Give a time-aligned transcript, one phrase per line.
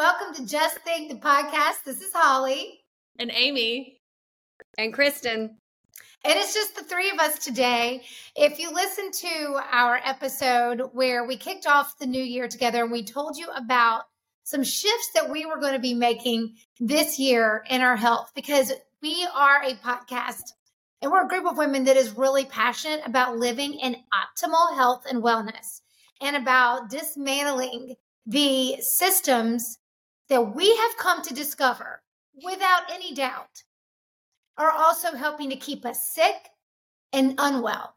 [0.00, 1.84] Welcome to Just Think, the podcast.
[1.84, 2.80] This is Holly.
[3.18, 4.00] and Amy.
[4.78, 5.58] And Kristen.
[6.24, 8.02] And it's just the three of us today.
[8.34, 12.90] If you listen to our episode where we kicked off the new year together and
[12.90, 14.04] we told you about
[14.42, 18.72] some shifts that we were going to be making this year in our health, because
[19.02, 20.54] we are a podcast
[21.02, 25.04] and we're a group of women that is really passionate about living in optimal health
[25.10, 25.82] and wellness
[26.22, 29.76] and about dismantling the systems
[30.30, 32.02] that we have come to discover
[32.42, 33.64] without any doubt
[34.56, 36.48] are also helping to keep us sick
[37.12, 37.94] and unwell.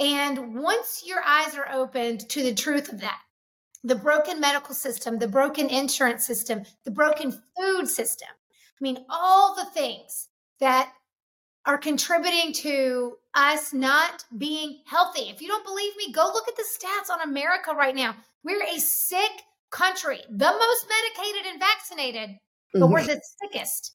[0.00, 3.20] And once your eyes are opened to the truth of that,
[3.82, 9.54] the broken medical system, the broken insurance system, the broken food system, I mean, all
[9.54, 10.28] the things
[10.60, 10.92] that
[11.66, 15.28] are contributing to us not being healthy.
[15.28, 18.16] If you don't believe me, go look at the stats on America right now.
[18.44, 22.36] We're a sick country, the most medicated and vaccinated,
[22.72, 22.92] but Mm-hmm.
[22.92, 23.94] we're the sickest.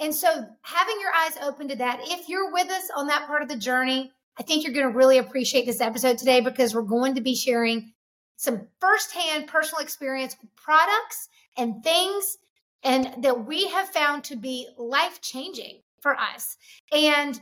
[0.00, 0.28] And so,
[0.62, 3.56] having your eyes open to that, if you're with us on that part of the
[3.56, 7.20] journey, I think you're going to really appreciate this episode today because we're going to
[7.20, 7.92] be sharing
[8.36, 12.36] some firsthand personal experience with products and things
[12.82, 16.56] and that we have found to be life changing for us.
[16.92, 17.40] And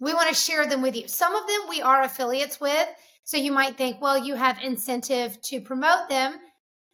[0.00, 1.08] we want to share them with you.
[1.08, 2.88] Some of them we are affiliates with.
[3.24, 6.34] So you might think, well, you have incentive to promote them.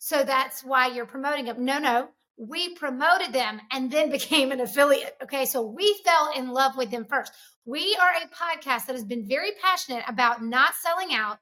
[0.05, 1.65] So that's why you're promoting them.
[1.65, 2.09] No, no.
[2.37, 5.17] We promoted them and then became an affiliate.
[5.23, 5.47] Okay.
[5.47, 7.33] So we fell in love with them first.
[7.65, 11.39] We are a podcast that has been very passionate about not selling out,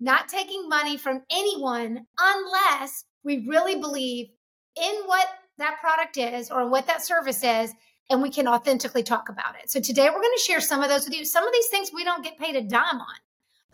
[0.00, 4.28] not taking money from anyone unless we really believe
[4.74, 7.74] in what that product is or what that service is
[8.08, 9.70] and we can authentically talk about it.
[9.70, 11.26] So today we're going to share some of those with you.
[11.26, 13.18] Some of these things we don't get paid a dime on.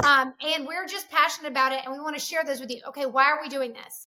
[0.04, 2.80] Um, and we're just passionate about it and we want to share those with you.
[2.88, 4.03] Okay, why are we doing this?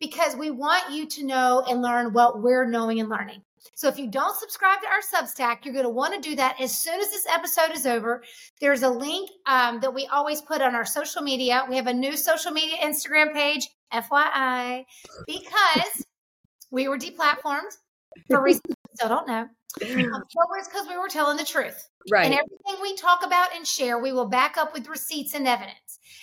[0.00, 3.42] Because we want you to know and learn what we're knowing and learning.
[3.74, 6.60] So if you don't subscribe to our Substack, you're going to want to do that
[6.60, 8.22] as soon as this episode is over.
[8.60, 11.64] There's a link um, that we always put on our social media.
[11.68, 14.84] We have a new social media Instagram page, FYI,
[15.26, 16.04] because
[16.70, 17.72] we were deplatformed
[18.28, 19.48] for reasons we still don't know.
[19.82, 20.22] Um,
[20.58, 21.88] it's because we were telling the truth.
[22.10, 22.26] Right.
[22.26, 25.74] And everything we talk about and share, we will back up with receipts and evidence.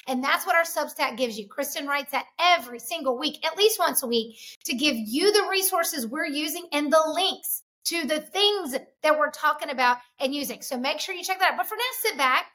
[0.07, 1.47] And that's what our Substack gives you.
[1.47, 5.47] Kristen writes that every single week, at least once a week, to give you the
[5.49, 10.61] resources we're using and the links to the things that we're talking about and using.
[10.61, 11.57] So make sure you check that out.
[11.57, 12.45] But for now, sit back,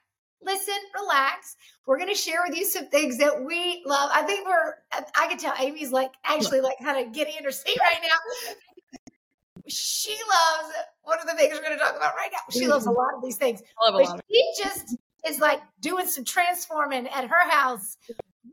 [0.42, 1.56] listen, relax.
[1.86, 4.10] We're going to share with you some things that we love.
[4.12, 4.74] I think we're,
[5.16, 8.54] I can tell Amy's like actually like kind of getting in her seat right now.
[9.68, 12.38] She loves one of the things we're going to talk about right now.
[12.50, 13.62] She loves a lot of these things.
[13.84, 14.24] I love a lot.
[14.30, 14.96] she just
[15.26, 17.96] is like doing some transforming at her house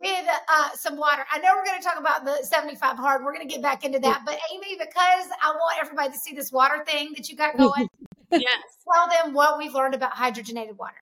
[0.02, 1.24] with uh, some water.
[1.32, 3.24] I know we're going to talk about the 75 hard.
[3.24, 4.24] We're going to get back into that.
[4.26, 7.88] But Amy, because I want everybody to see this water thing that you got going,
[8.32, 8.62] Yes.
[8.92, 10.96] tell them what we've learned about hydrogenated water.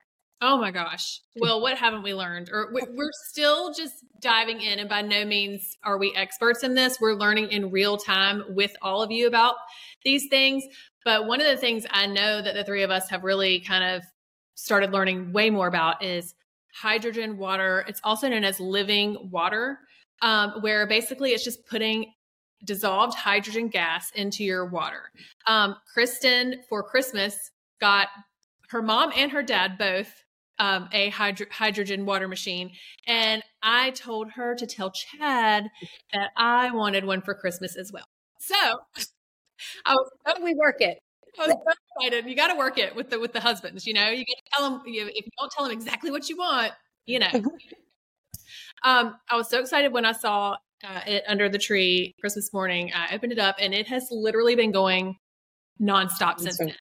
[0.44, 1.22] Oh my gosh.
[1.40, 2.50] Well, what haven't we learned?
[2.52, 6.74] Or we- we're still just diving in, and by no means are we experts in
[6.74, 6.98] this.
[7.00, 9.56] We're learning in real time with all of you about
[10.04, 10.64] these things.
[11.06, 13.84] But one of the things I know that the three of us have really kind
[13.96, 14.04] of
[14.56, 16.34] started learning way more about is
[16.74, 17.84] hydrogen water.
[17.88, 19.80] It's also known as living water,
[20.22, 22.14] um, where basically it's just putting
[22.64, 25.12] dissolved hydrogen gas into your water.
[25.48, 28.08] Um, Kristen, for Christmas, got
[28.70, 30.14] her mom and her dad both
[30.60, 32.72] um, a hydro- hydrogen water machine.
[33.08, 35.70] And I told her to tell Chad
[36.14, 38.06] that I wanted one for Christmas as well.
[38.40, 38.56] So
[39.86, 41.00] I was, do we work it?
[41.40, 42.30] I was so excited.
[42.30, 43.86] You got to work it with the with the husbands.
[43.88, 46.30] You know, you got to tell them you, if you don't tell them exactly what
[46.30, 46.74] you want,
[47.06, 47.30] you know.
[48.84, 52.92] um, I was so excited when I saw uh, it under the tree Christmas morning.
[52.94, 55.18] I opened it up and it has literally been going
[55.82, 56.74] nonstop since then.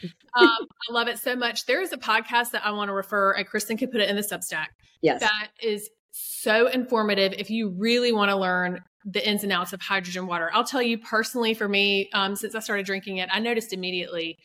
[0.02, 1.66] um, I love it so much.
[1.66, 4.16] There is a podcast that I want to refer, and Kristen could put it in
[4.16, 4.66] the Substack.
[5.02, 5.20] Yes.
[5.20, 9.80] That is so informative if you really want to learn the ins and outs of
[9.80, 10.50] hydrogen water.
[10.52, 14.38] I'll tell you personally, for me, um, since I started drinking it, I noticed immediately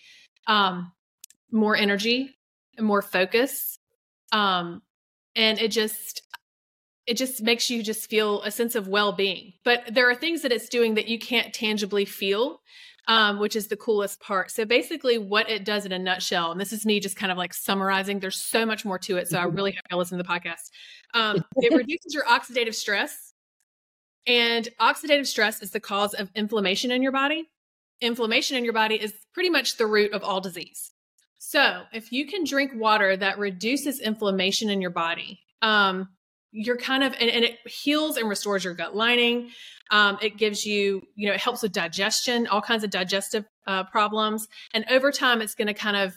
[0.48, 0.92] um,
[1.52, 2.36] more energy
[2.80, 3.78] more focus.
[4.32, 4.82] Um,
[5.36, 6.24] and it just,
[7.06, 9.54] it just makes you just feel a sense of well-being.
[9.64, 12.62] But there are things that it's doing that you can't tangibly feel
[13.08, 14.52] um, which is the coolest part.
[14.52, 17.38] So basically, what it does in a nutshell, and this is me just kind of
[17.38, 18.20] like summarizing.
[18.20, 19.56] There's so much more to it, so I mm-hmm.
[19.56, 20.70] really hope you listen to the podcast.
[21.14, 23.33] Um, it reduces your oxidative stress,
[24.28, 27.50] and oxidative stress is the cause of inflammation in your body.
[28.02, 30.92] Inflammation in your body is pretty much the root of all disease.
[31.38, 36.10] So if you can drink water that reduces inflammation in your body, um,
[36.54, 39.50] you're kind of and, and, it heals and restores your gut lining
[39.92, 43.84] um, it gives you you know it helps with digestion all kinds of digestive uh,
[43.86, 46.14] problems and over time it's going to kind of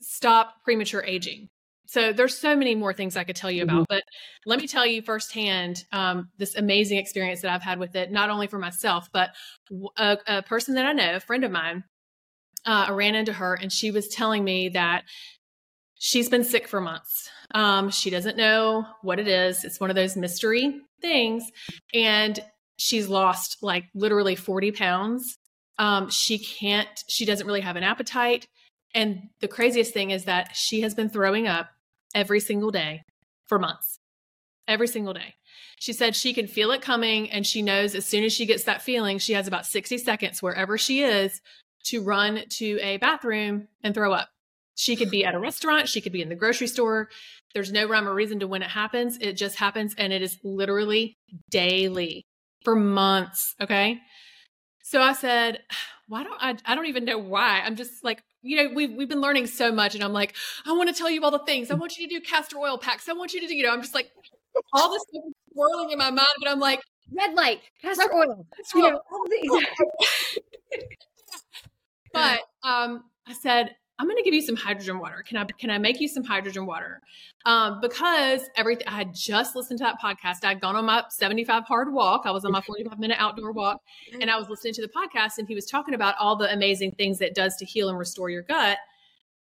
[0.00, 1.48] stop premature aging
[1.94, 3.94] so there's so many more things i could tell you about mm-hmm.
[3.94, 4.02] but
[4.46, 8.30] let me tell you firsthand um, this amazing experience that i've had with it not
[8.30, 9.30] only for myself but
[9.96, 11.84] a, a person that i know a friend of mine
[12.66, 15.04] uh, I ran into her and she was telling me that
[15.98, 17.28] she's been sick for months.
[17.54, 19.64] Um, she doesn't know what it is.
[19.64, 21.44] It's one of those mystery things.
[21.92, 22.40] And
[22.78, 25.38] she's lost like literally 40 pounds.
[25.78, 28.46] Um, she can't, she doesn't really have an appetite.
[28.94, 31.68] And the craziest thing is that she has been throwing up
[32.14, 33.02] every single day
[33.46, 33.98] for months,
[34.68, 35.34] every single day.
[35.78, 38.64] She said she can feel it coming and she knows as soon as she gets
[38.64, 41.40] that feeling, she has about 60 seconds wherever she is
[41.84, 44.28] to run to a bathroom and throw up.
[44.76, 47.08] She could be at a restaurant, she could be in the grocery store.
[47.54, 49.18] There's no rhyme or reason to when it happens.
[49.20, 51.16] It just happens and it is literally
[51.50, 52.24] daily
[52.62, 53.54] for months.
[53.60, 54.00] Okay.
[54.82, 55.60] So I said,
[56.08, 57.62] why don't I, I don't even know why.
[57.64, 60.34] I'm just like, you know, we've, we've been learning so much and I'm like,
[60.66, 61.70] I want to tell you all the things.
[61.70, 63.08] I want you to do castor oil packs.
[63.08, 64.10] I want you to do, you know, I'm just like,
[64.72, 66.80] all this stuff is swirling in my mind, but I'm like,
[67.12, 69.00] red light, castor red, oil, castor oil.
[69.42, 69.66] You know,
[72.12, 75.22] but um, I said, I'm going to give you some hydrogen water.
[75.26, 77.00] Can I can I make you some hydrogen water?
[77.46, 80.44] Um, because everything I had just listened to that podcast.
[80.44, 82.22] I'd gone on my 75 hard walk.
[82.24, 83.80] I was on my 45 minute outdoor walk,
[84.20, 86.92] and I was listening to the podcast, and he was talking about all the amazing
[86.92, 88.78] things that does to heal and restore your gut.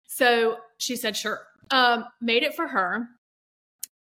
[0.06, 1.40] So she said, "Sure."
[1.70, 3.06] Um, made it for her,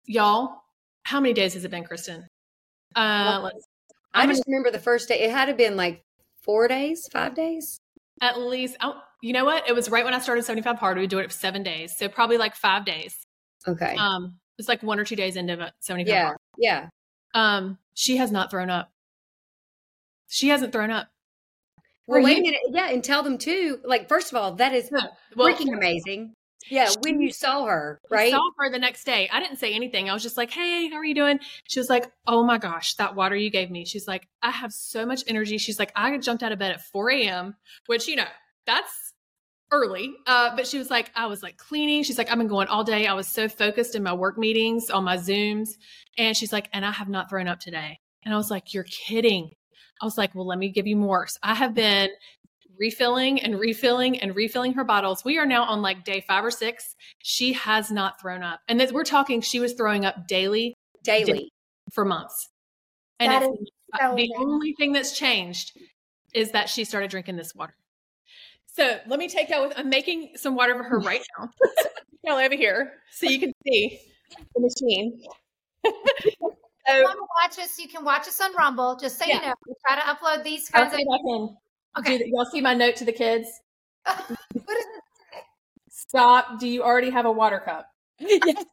[0.05, 0.61] y'all.
[1.03, 2.27] How many days has it been, Kristen?
[2.95, 3.67] Uh, let's.
[4.13, 5.19] I just remember the first day.
[5.21, 6.03] It had to been like
[6.41, 7.79] four days, five days.
[8.21, 8.77] At least,
[9.21, 9.67] you know what?
[9.67, 10.97] It was right when I started 75 hard.
[10.97, 11.95] We would do it for seven days.
[11.97, 13.15] So probably like five days.
[13.67, 13.95] Okay.
[13.97, 16.37] Um, it's like one or two days into 75 yeah, hard.
[16.57, 16.89] Yeah.
[17.33, 18.91] Um, she has not thrown up.
[20.27, 21.07] She hasn't thrown up.
[22.07, 22.61] Well, wait a minute.
[22.69, 23.79] Yeah, and tell them too.
[23.83, 26.33] Like, first of all, that is well, freaking amazing.
[26.69, 28.27] Yeah, when you saw her, right?
[28.27, 29.29] I saw her the next day.
[29.31, 30.09] I didn't say anything.
[30.09, 32.95] I was just like, "Hey, how are you doing?" She was like, "Oh my gosh,
[32.95, 36.17] that water you gave me." She's like, "I have so much energy." She's like, "I
[36.17, 37.55] jumped out of bed at 4 a.m.,
[37.85, 38.27] which you know
[38.67, 39.13] that's
[39.71, 40.13] early.
[40.27, 42.03] Uh, but she was like, I was like cleaning.
[42.03, 43.07] She's like, I've been going all day.
[43.07, 45.69] I was so focused in my work meetings, on my Zooms.
[46.17, 47.99] And she's like, and I have not thrown up today.
[48.23, 49.49] And I was like, You're kidding.
[50.01, 51.27] I was like, Well, let me give you more.
[51.27, 52.09] So I have been
[52.79, 55.25] refilling and refilling and refilling her bottles.
[55.25, 56.95] We are now on like day five or six.
[57.19, 58.59] She has not thrown up.
[58.67, 61.51] And we're talking, she was throwing up daily, daily
[61.93, 62.49] for months.
[63.19, 63.57] And so
[64.15, 65.77] the only thing that's changed
[66.33, 67.73] is that she started drinking this water.
[68.77, 71.49] So let me take y'all with, I'm making some water for her right now.
[72.23, 73.99] y'all over here so you can see
[74.53, 75.19] the machine.
[75.83, 75.97] so, if
[76.29, 78.95] you want to watch us, you can watch us on Rumble.
[79.01, 79.37] Just so yeah.
[79.37, 80.99] you know, we try to upload these kinds of.
[81.97, 82.19] Okay.
[82.19, 83.47] Do, y'all see my note to the kids?
[84.05, 85.03] what is it?
[85.89, 86.59] Stop.
[86.59, 87.89] Do you already have a water cup?
[88.19, 88.69] yes.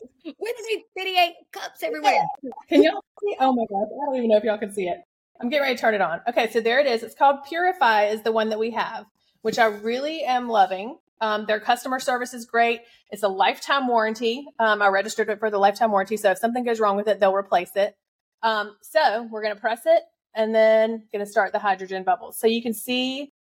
[0.24, 2.26] With these 58 cups everywhere.
[2.68, 3.36] Can y'all see?
[3.38, 3.84] Oh my God.
[3.84, 4.98] I don't even know if y'all can see it.
[5.40, 6.20] I'm getting ready to turn it on.
[6.28, 7.02] Okay, so there it is.
[7.02, 9.06] It's called Piurify is the one that we have,
[9.42, 10.98] which I really am loving.
[11.20, 12.80] Um, their customer service is great.
[13.10, 14.44] It's a lifetime warranty.
[14.58, 17.20] Um, I registered it for the lifetime warranty, so if something goes wrong with it,
[17.20, 17.96] they'll replace it.
[18.42, 20.02] Um, so we're going to press it
[20.34, 22.38] and then going to start the hydrogen bubbles.
[22.38, 23.32] So you can see,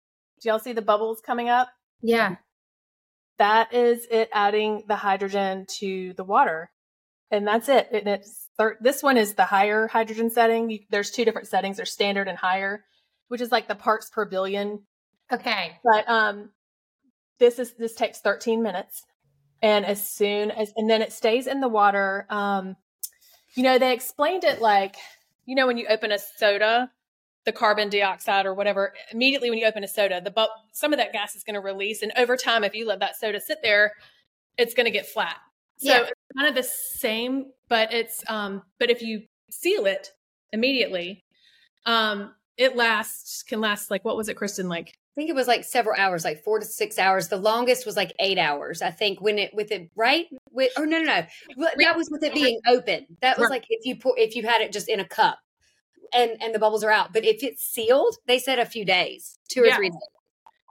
[0.41, 1.69] do y'all see the bubbles coming up?
[2.03, 2.37] Yeah.
[3.39, 6.71] That is it adding the hydrogen to the water.
[7.31, 7.89] And that's it.
[7.93, 10.71] And it's thir- this one is the higher hydrogen setting.
[10.71, 11.77] You, there's two different settings.
[11.77, 12.85] There's standard and higher,
[13.29, 14.83] which is like the parts per billion.
[15.33, 15.79] Okay.
[15.83, 16.51] But um,
[17.39, 19.03] this is this takes 13 minutes,
[19.61, 22.27] and as soon as and then it stays in the water.
[22.31, 22.77] Um,
[23.57, 24.97] you know, they explained it like,
[25.47, 26.91] you know, when you open a soda,
[27.47, 30.99] the carbon dioxide or whatever, immediately when you open a soda, the bu- some of
[30.99, 32.03] that gas is going to release.
[32.03, 33.93] And over time, if you let that soda sit there,
[34.59, 35.37] it's going to get flat.
[35.79, 36.01] So yeah.
[36.03, 40.11] it's kind of the same, but it's, um, but if you seal it
[40.53, 41.25] immediately,
[41.85, 44.69] um, it lasts, can last like, what was it, Kristen?
[44.69, 47.29] Like I think it was like several hours, like four to six hours.
[47.29, 48.83] The longest was like eight hours.
[48.83, 52.23] I think when it with it right with or no no no that was with
[52.23, 53.07] it being open.
[53.23, 55.39] That was like if you pour if you had it just in a cup
[56.13, 57.15] and and the bubbles are out.
[57.15, 59.77] But if it's sealed, they said a few days, two or yeah.
[59.77, 59.99] three days.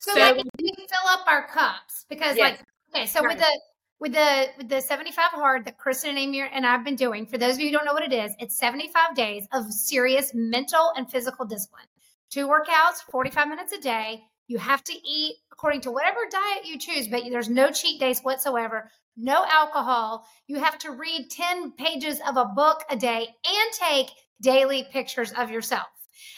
[0.01, 0.43] So, so like we
[0.77, 2.59] fill up our cups because yes.
[2.59, 2.61] like
[2.95, 3.29] okay, so right.
[3.29, 3.61] with the
[3.99, 7.37] with the with the 75 hard that Kristen and Amy and I've been doing, for
[7.37, 10.91] those of you who don't know what it is, it's 75 days of serious mental
[10.95, 11.85] and physical discipline.
[12.29, 16.77] Two workouts, 45 minutes a day you have to eat according to whatever diet you
[16.77, 20.27] choose, but there's no cheat days whatsoever, no alcohol.
[20.47, 24.11] You have to read 10 pages of a book a day and take
[24.41, 25.87] daily pictures of yourself.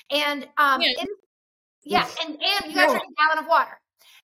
[0.09, 1.09] And um yeah, it,
[1.83, 3.79] yeah and and you got to drink a gallon of water.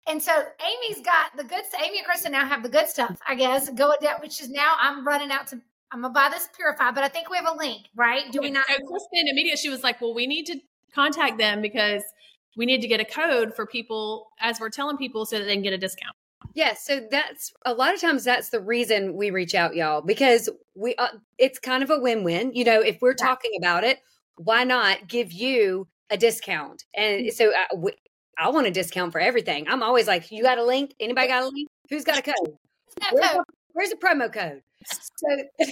[0.08, 3.36] And so Amy's got the good Amy and Kristen now have the good stuff, I
[3.36, 3.70] guess.
[3.70, 7.04] Go down, which is now I'm running out to I'm gonna buy this Piurify, but
[7.04, 8.32] I think we have a link, right?
[8.32, 8.66] Do we not?
[8.68, 10.60] So Kristen immediately she was like, Well, we need to
[10.94, 12.04] contact them because
[12.58, 15.54] we need to get a code for people as we're telling people so that they
[15.54, 16.16] can get a discount.
[16.54, 20.50] Yeah, so that's a lot of times that's the reason we reach out, y'all, because
[20.76, 21.08] we uh,
[21.38, 22.54] it's kind of a win-win.
[22.54, 24.00] You know, if we're talking about it,
[24.36, 26.84] why not give you a discount?
[26.96, 27.30] And mm-hmm.
[27.30, 27.94] so I, uh, we,
[28.38, 29.68] I want a discount for everything.
[29.68, 30.94] I'm always like, you got a link?
[31.00, 31.70] Anybody got a link?
[31.90, 32.58] Who's got a code?
[33.12, 34.62] Where's, a, where's a promo code?
[34.86, 35.28] So,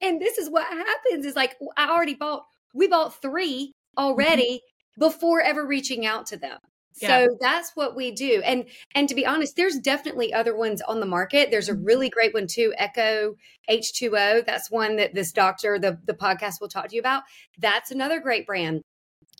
[0.00, 2.44] and this is what happens is like I already bought.
[2.74, 4.04] We bought three mm-hmm.
[4.04, 4.60] already
[4.98, 6.58] before ever reaching out to them.
[7.00, 7.08] Yeah.
[7.08, 8.42] So that's what we do.
[8.44, 8.64] And
[8.94, 11.50] and to be honest, there's definitely other ones on the market.
[11.50, 11.84] There's a mm-hmm.
[11.84, 13.34] really great one too, Echo
[13.70, 14.44] H2O.
[14.44, 17.22] That's one that this doctor, the, the podcast will talk to you about.
[17.58, 18.82] That's another great brand.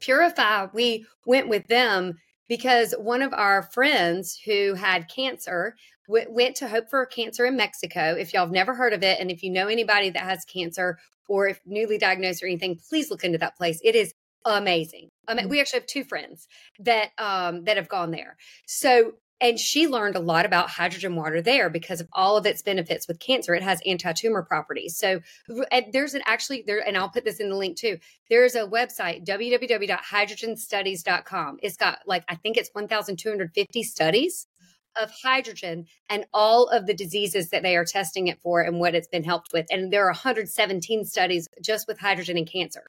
[0.00, 2.14] Piurify, we went with them
[2.48, 5.74] because one of our friends who had cancer
[6.08, 8.16] w- went to Hope for Cancer in Mexico.
[8.18, 10.98] If y'all have never heard of it, and if you know anybody that has cancer
[11.28, 13.80] or if newly diagnosed or anything, please look into that place.
[13.84, 14.14] It is
[14.44, 15.10] amazing.
[15.26, 15.50] I mean, mm.
[15.50, 16.48] we actually have two friends
[16.80, 18.36] that um that have gone there.
[18.66, 22.60] So and she learned a lot about hydrogen water there because of all of its
[22.60, 23.54] benefits with cancer.
[23.54, 24.96] It has anti-tumor properties.
[24.96, 25.20] So
[25.92, 27.98] there's an actually there, and I'll put this in the link too.
[28.28, 31.58] There's a website www.hydrogenstudies.com.
[31.62, 34.47] It's got like I think it's 1,250 studies
[35.00, 38.94] of hydrogen and all of the diseases that they are testing it for and what
[38.94, 39.66] it's been helped with.
[39.70, 42.84] And there are 117 studies just with hydrogen and cancer.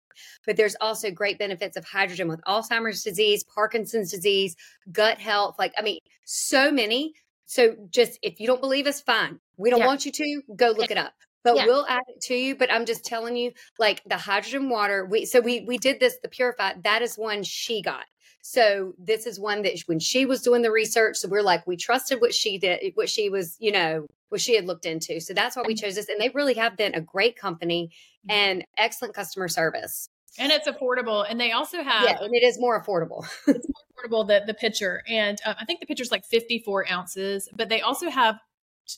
[0.45, 4.55] But there's also great benefits of hydrogen with Alzheimer's disease, Parkinson's disease,
[4.91, 5.55] gut health.
[5.59, 7.13] Like, I mean, so many.
[7.45, 9.39] So just if you don't believe us, fine.
[9.57, 9.87] We don't yeah.
[9.87, 11.13] want you to go look it up
[11.43, 11.65] but yeah.
[11.65, 15.25] we'll add it to you but i'm just telling you like the hydrogen water we
[15.25, 18.05] so we we did this the Piurify that is one she got
[18.41, 21.75] so this is one that when she was doing the research, so we're like, we
[21.75, 25.19] trusted what she did, what she was, you know, what she had looked into.
[25.19, 26.09] So that's why we chose this.
[26.09, 27.91] And they really have been a great company
[28.29, 28.31] mm-hmm.
[28.31, 30.09] and excellent customer service.
[30.37, 31.25] And it's affordable.
[31.27, 33.25] And they also have, yeah, and it is more affordable.
[33.47, 35.01] it's more affordable, the, the pitcher.
[35.07, 38.39] And uh, I think the pitcher's like 54 ounces, but they also have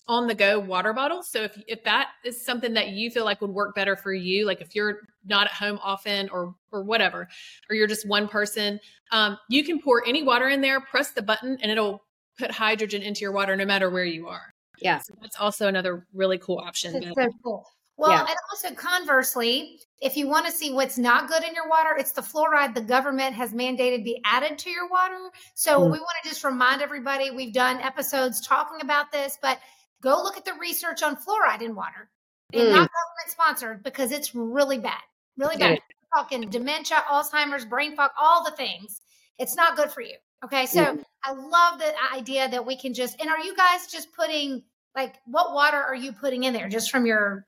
[0.07, 1.29] on the go water bottles.
[1.29, 4.45] So if if that is something that you feel like would work better for you,
[4.45, 7.27] like if you're not at home often or or whatever,
[7.69, 8.79] or you're just one person,
[9.11, 12.03] um, you can pour any water in there, press the button, and it'll
[12.37, 14.53] put hydrogen into your water no matter where you are.
[14.81, 16.93] Yeah, so that's also another really cool option.
[16.93, 17.65] That's so cool.
[17.97, 18.21] Well, yeah.
[18.21, 22.11] and also conversely, if you want to see what's not good in your water, it's
[22.11, 25.29] the fluoride the government has mandated be added to your water.
[25.53, 25.83] So mm.
[25.83, 29.59] we want to just remind everybody we've done episodes talking about this, but
[30.01, 32.09] Go look at the research on fluoride in water.
[32.51, 32.69] It's mm.
[32.69, 35.01] not government sponsored because it's really bad.
[35.37, 35.79] Really bad.
[35.79, 39.01] We're talking dementia, Alzheimer's, brain fog, all the things.
[39.37, 40.15] It's not good for you.
[40.43, 40.65] Okay.
[40.65, 41.03] So mm.
[41.23, 44.63] I love the idea that we can just, and are you guys just putting,
[44.95, 47.45] like, what water are you putting in there just from your.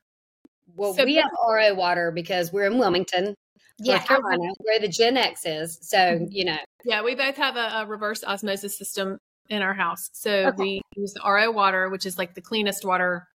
[0.76, 3.36] Well, so we have RO water because we're in Wilmington,
[3.80, 5.78] yeah, Carolina, where the Gen X is.
[5.82, 6.26] So, mm-hmm.
[6.30, 6.58] you know.
[6.86, 9.20] Yeah, we both have a, a reverse osmosis system
[9.50, 10.10] in our house.
[10.14, 10.56] So okay.
[10.58, 13.28] we use the RO water, which is like the cleanest water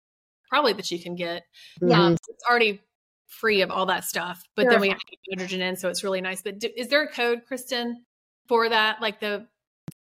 [0.48, 1.44] probably that you can get.
[1.80, 2.00] Yeah.
[2.00, 2.80] Um, it's already
[3.26, 4.72] free of all that stuff, but sure.
[4.72, 4.98] then we have
[5.30, 6.42] hydrogen in, so it's really nice.
[6.42, 8.04] But do, is there a code, Kristen,
[8.46, 9.00] for that?
[9.00, 9.46] Like the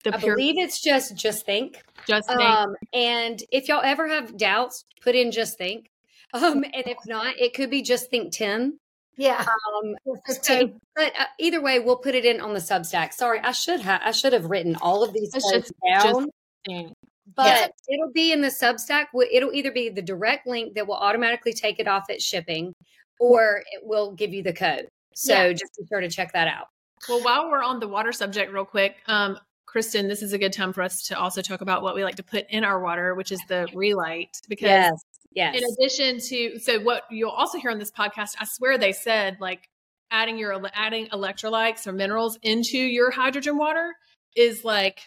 [0.05, 1.83] the I pure- believe it's just just think.
[2.07, 2.41] Just think.
[2.41, 5.91] Um, and if y'all ever have doubts, put in just think.
[6.33, 8.79] Um, and if not, it could be just think ten.
[9.19, 9.45] Yeah.
[9.45, 9.97] Um,
[10.27, 13.13] so, but uh, either way, we'll put it in on the Substack.
[13.13, 16.29] Sorry, I should have I should have written all of these just, down.
[16.65, 16.95] Just,
[17.35, 17.67] but yeah.
[17.89, 19.07] it'll be in the Substack.
[19.31, 22.73] It'll either be the direct link that will automatically take it off at shipping,
[23.19, 24.87] or it will give you the code.
[25.15, 25.53] So yeah.
[25.53, 26.69] just be sure to check that out.
[27.09, 29.37] Well, while we're on the water subject, real quick, um,
[29.69, 32.15] Kristen, this is a good time for us to also talk about what we like
[32.15, 34.41] to put in our water, which is the Re-Lyte.
[34.49, 34.95] Because yes,
[35.33, 35.57] yes.
[35.57, 39.37] in addition to, so what you'll also hear on this podcast, I swear they said
[39.41, 39.69] like
[40.11, 43.95] adding your adding electrolytes or minerals into your hydrogen water
[44.35, 45.01] is like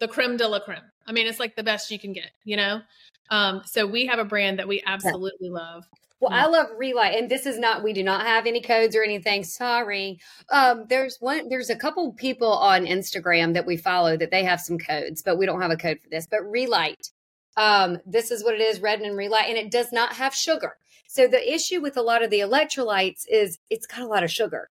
[0.00, 0.82] the creme de la creme.
[1.06, 2.82] I mean, it's like the best you can get, you know?
[3.30, 5.84] Um, so we have a brand that we absolutely love.
[6.24, 7.82] Well, I love Re-Lyte, and this is not.
[7.82, 9.44] We do not have any codes or anything.
[9.44, 10.18] Sorry.
[10.50, 11.50] Um, there's one.
[11.50, 15.36] There's a couple people on Instagram that we follow that they have some codes, but
[15.36, 16.26] we don't have a code for this.
[16.26, 17.10] But Re-Lyte,
[17.58, 20.76] um, this is what it is: Redmond Re-Lyte, and it does not have sugar.
[21.06, 24.30] So the issue with a lot of the electrolytes is it's got a lot of
[24.30, 24.70] sugar.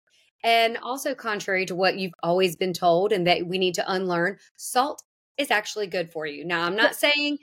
[0.42, 4.38] And also, contrary to what you've always been told, and that we need to unlearn,
[4.56, 5.04] salt
[5.38, 6.44] is actually good for you.
[6.44, 7.38] Now, I'm not saying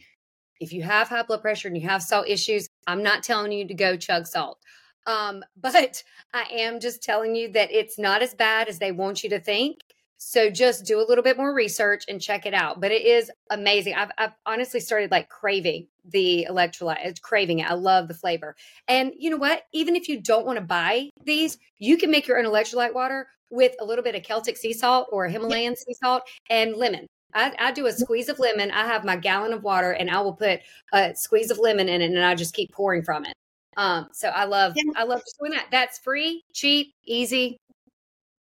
[0.63, 3.67] if you have high blood pressure and you have salt issues, I'm not telling you
[3.67, 4.60] to go chug salt.
[5.05, 6.03] Um, but
[6.34, 9.39] I am just telling you that it's not as bad as they want you to
[9.39, 9.79] think.
[10.25, 12.79] So just do a little bit more research and check it out.
[12.79, 13.96] But it is amazing.
[13.96, 17.70] I've, I've honestly started like craving the electrolyte, craving it.
[17.70, 18.55] I love the flavor.
[18.88, 19.63] And you know what?
[19.74, 23.27] Even if you don't want to buy these, you can make your own electrolyte water
[23.50, 27.05] with a little bit of Celtic sea salt or Himalayan sea salt and lemon.
[27.34, 28.72] I, I, do a squeeze of lemon.
[28.72, 30.60] I have my gallon of water and I will put
[30.92, 33.34] a squeeze of lemon in it and I just keep pouring from it.
[33.78, 34.92] Um, so I love, yeah.
[34.96, 35.68] I love doing that.
[35.72, 37.58] That's free, cheap, easy.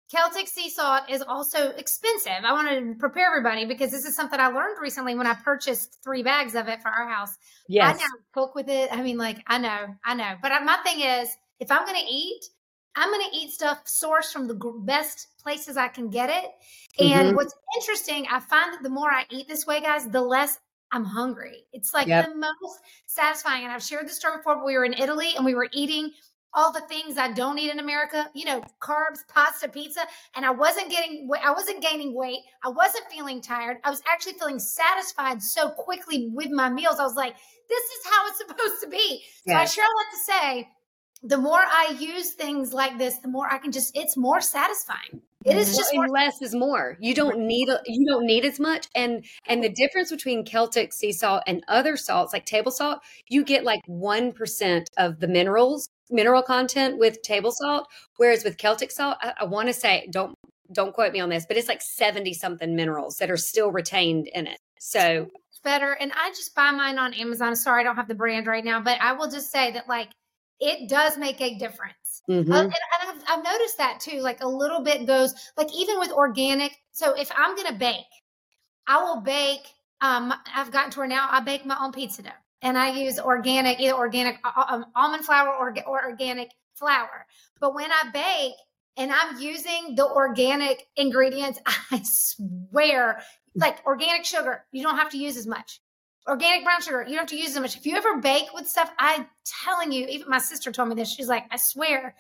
[0.09, 2.45] Celtic sea salt is also expensive.
[2.45, 5.99] I want to prepare everybody because this is something I learned recently when I purchased
[6.05, 7.35] three bags of it for our house.
[7.69, 7.97] Yes.
[7.97, 8.89] I now cook with it.
[8.93, 10.35] I mean, like, I know, I know.
[10.41, 12.41] But my thing is, if I'm going to eat,
[12.97, 16.51] I'm going to eat stuff sourced from the best places I can get it.
[16.99, 17.37] And mm-hmm.
[17.37, 20.59] what's interesting, I find that the more I eat this way, guys, the less
[20.93, 21.65] I'm hungry.
[21.73, 22.27] It's like yep.
[22.27, 23.65] the most satisfying.
[23.65, 26.11] And I've shared this story before, but we were in Italy and we were eating
[26.55, 30.01] all the things I don't eat in America, you know, carbs, pasta, pizza,
[30.35, 32.41] and I wasn't getting I wasn't gaining weight.
[32.65, 33.77] I wasn't feeling tired.
[33.85, 36.99] I was actually feeling satisfied so quickly with my meals.
[36.99, 37.35] I was like,
[37.69, 39.23] this is how it's supposed to be.
[39.45, 39.55] Yes.
[39.55, 40.69] So I sure like to say
[41.23, 45.23] the more I use things like this, the more I can just it's more satisfying.
[45.45, 45.77] It is mm-hmm.
[45.77, 46.97] just more- less is more.
[47.01, 50.93] You don't need a, you don't need as much and and the difference between Celtic
[50.93, 52.99] sea salt and other salts like table salt,
[53.29, 58.91] you get like 1% of the minerals, mineral content with table salt, whereas with Celtic
[58.91, 60.35] salt, I, I want to say don't
[60.73, 64.27] don't quote me on this, but it's like 70 something minerals that are still retained
[64.27, 64.59] in it.
[64.81, 65.29] So
[65.63, 67.57] better and I just buy mine on Amazon.
[67.57, 70.11] Sorry, I don't have the brand right now, but I will just say that like
[70.61, 72.23] it does make a difference.
[72.29, 72.51] Mm-hmm.
[72.51, 72.75] Uh, and, and
[73.09, 74.21] I've, I've, noticed that too.
[74.21, 76.77] Like a little bit goes, like even with organic.
[76.93, 78.05] So if I'm going to bake,
[78.87, 79.67] I will bake.
[80.01, 82.31] Um, I've gotten to where now I bake my own pizza dough
[82.63, 87.27] and I use organic, either organic uh, um, almond flour or, or organic flour.
[87.61, 88.55] But when I bake
[88.97, 93.21] and I'm using the organic ingredients, I swear,
[93.55, 95.81] like organic sugar, you don't have to use as much
[96.29, 97.03] organic brown sugar.
[97.03, 97.77] You don't have to use as much.
[97.77, 99.27] If you ever bake with stuff, I'm
[99.65, 101.13] telling you, even my sister told me this.
[101.13, 102.15] She's like, I swear,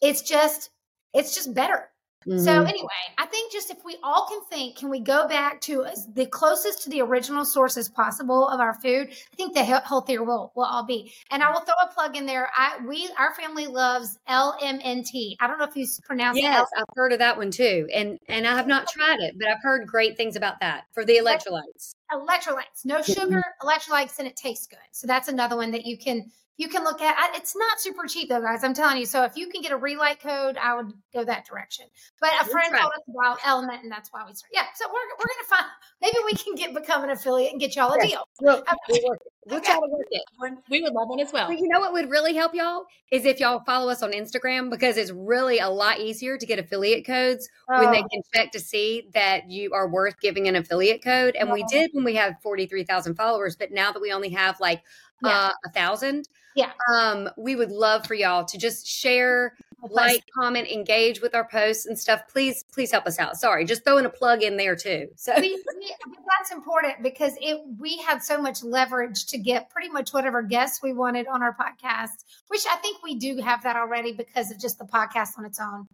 [0.00, 0.70] it's just,
[1.14, 1.90] it's just better.
[2.26, 2.44] Mm-hmm.
[2.44, 5.86] So anyway, I think just if we all can think, can we go back to
[6.14, 9.08] the closest to the original sources possible of our food?
[9.10, 11.12] I think the healthier we'll, we'll all be.
[11.30, 12.50] And I will throw a plug in there.
[12.56, 15.36] I we our family loves LMNT.
[15.40, 16.42] I don't know if you pronounce it.
[16.42, 19.48] Yes, I've heard of that one too, and and I have not tried it, but
[19.48, 21.94] I've heard great things about that for the electrolytes.
[22.12, 24.78] Electrolytes, no sugar, electrolytes, and it tastes good.
[24.92, 28.28] So that's another one that you can you can look at it's not super cheap
[28.28, 30.92] though guys i'm telling you so if you can get a Re-Lyte code i would
[31.14, 31.86] go that direction.
[32.20, 34.94] But a friend told us about element and that's why we started yeah so we're,
[35.18, 35.66] we're gonna find
[36.02, 38.28] maybe we can get become an affiliate and get y'all a deal.
[38.40, 39.00] We'll, okay.
[39.48, 40.22] We'll, we'll try to work it
[40.70, 43.24] we would love one as well but you know what would really help y'all is
[43.24, 47.04] if y'all follow us on instagram because it's really a lot easier to get affiliate
[47.04, 47.82] codes oh.
[47.82, 48.08] when they oh.
[48.12, 51.54] can check to see that you are worth giving an affiliate code and oh.
[51.54, 54.82] we did when we had 43000 followers but now that we only have like
[55.22, 55.30] yeah.
[55.30, 56.28] uh, a thousand.
[56.54, 56.72] Yeah.
[56.92, 61.86] Um, we would love for y'all to just share, like, comment, engage with our posts
[61.86, 62.22] and stuff.
[62.28, 63.36] Please, please help us out.
[63.36, 65.08] Sorry, just throwing a plug in there too.
[65.16, 65.94] So we, we,
[66.38, 70.82] that's important because it we had so much leverage to get pretty much whatever guests
[70.82, 74.58] we wanted on our podcast, which I think we do have that already because of
[74.58, 75.86] just the podcast on its own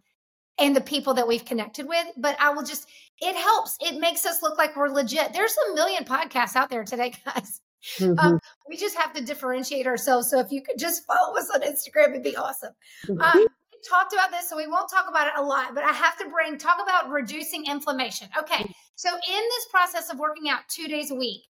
[0.57, 2.05] and the people that we've connected with.
[2.17, 2.87] But I will just,
[3.19, 3.77] it helps.
[3.81, 5.33] It makes us look like we're legit.
[5.33, 7.61] There's a million podcasts out there today, guys.
[8.01, 8.19] Um, mm-hmm.
[8.19, 10.29] Um, we just have to differentiate ourselves.
[10.29, 12.73] So if you could just follow us on Instagram, it'd be awesome.
[13.07, 13.21] Mm-hmm.
[13.21, 13.47] Um,
[13.87, 16.29] talked about this, so we won't talk about it a lot, but I have to
[16.29, 18.27] bring talk about reducing inflammation.
[18.37, 18.63] Okay.
[18.63, 18.71] Mm-hmm.
[18.95, 19.19] So in
[19.49, 21.43] this process of working out two days a week,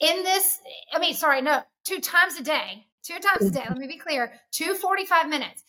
[0.00, 0.58] in this,
[0.92, 3.98] I mean, sorry, no, two times a day, two times a day, let me be
[3.98, 5.62] clear, two 45 minutes.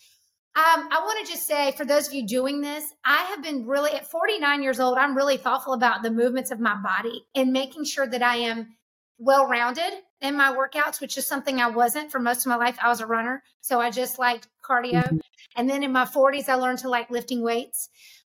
[0.55, 3.65] Um, I want to just say for those of you doing this, I have been
[3.65, 7.51] really at 49 years old, I'm really thoughtful about the movements of my body and
[7.51, 8.75] making sure that I am
[9.17, 12.77] well rounded in my workouts, which is something I wasn't for most of my life.
[12.81, 15.03] I was a runner, so I just liked cardio.
[15.03, 15.17] Mm-hmm.
[15.57, 17.89] And then in my 40s, I learned to like lifting weights.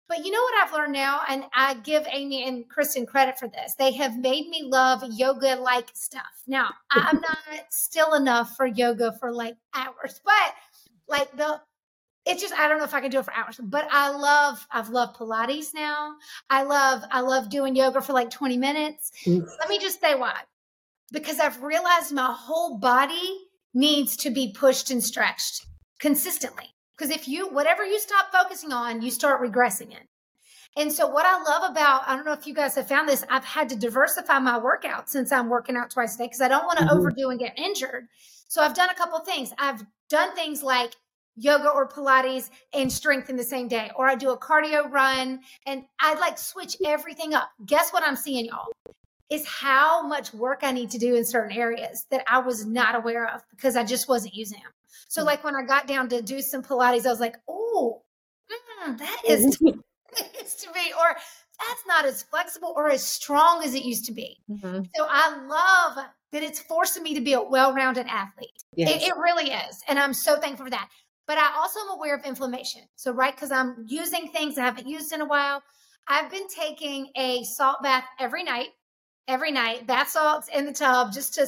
[0.09, 1.21] But you know what I've learned now?
[1.29, 3.75] And I give Amy and Kristen credit for this.
[3.79, 6.43] They have made me love yoga like stuff.
[6.47, 7.39] Now, I'm not
[7.71, 10.55] still enough for yoga for like hours, but
[11.09, 11.61] like the
[12.25, 14.67] it's just I don't know if I can do it for hours, but I love
[14.71, 16.15] I've loved Pilates now.
[16.49, 19.13] I love I love doing yoga for like 20 minutes.
[19.27, 19.47] Mm.
[19.61, 20.39] Let me just say why.
[21.11, 25.67] Because I've realized my whole body needs to be pushed and stretched
[25.99, 26.67] consistently.
[26.97, 30.07] Because if you whatever you stop focusing on, you start regressing it.
[30.77, 33.25] And so what I love about I don't know if you guys have found this,
[33.29, 36.49] I've had to diversify my workout since I'm working out twice a day because I
[36.49, 36.97] don't want to mm-hmm.
[36.99, 38.09] overdo and get injured.
[38.49, 39.53] So I've done a couple things.
[39.59, 40.95] I've done things like
[41.37, 45.41] yoga or Pilates and strength in the same day, or I do a cardio run
[45.67, 47.51] and I like switch everything up.
[47.65, 48.69] Guess what I'm seeing, y'all?
[49.33, 52.95] Is how much work I need to do in certain areas that I was not
[52.95, 54.73] aware of because I just wasn't using them.
[55.09, 55.27] So, hmm.
[55.27, 58.03] like when I got down to do some Pilates, I was like, oh,
[58.87, 63.75] mm, that is to, to be, or that's not as flexible or as strong as
[63.75, 64.39] it used to be.
[64.51, 64.83] Mm-hmm.
[64.95, 68.65] So I love that it's forcing me to be a well-rounded athlete.
[68.75, 69.03] Yes.
[69.03, 69.83] It, it, really is.
[69.87, 70.89] And I'm so thankful for that
[71.27, 72.83] but I also am aware of inflammation.
[72.97, 75.63] So, right, because I'm using things I haven't used in a while,
[76.09, 78.69] I've been taking a salt bath every night,
[79.29, 81.47] every night, bath salts in the tub just to.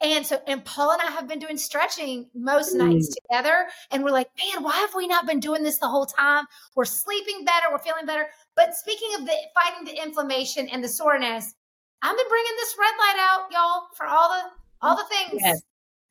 [0.00, 2.78] And so, and Paul and I have been doing stretching most mm.
[2.78, 3.66] nights together.
[3.92, 6.44] And we're like, man, why have we not been doing this the whole time?
[6.74, 8.26] We're sleeping better, we're feeling better.
[8.56, 11.54] But speaking of the fighting the inflammation and the soreness,
[12.02, 14.42] I've been bringing this red light out, y'all, for all the
[14.84, 15.62] all the things, yes.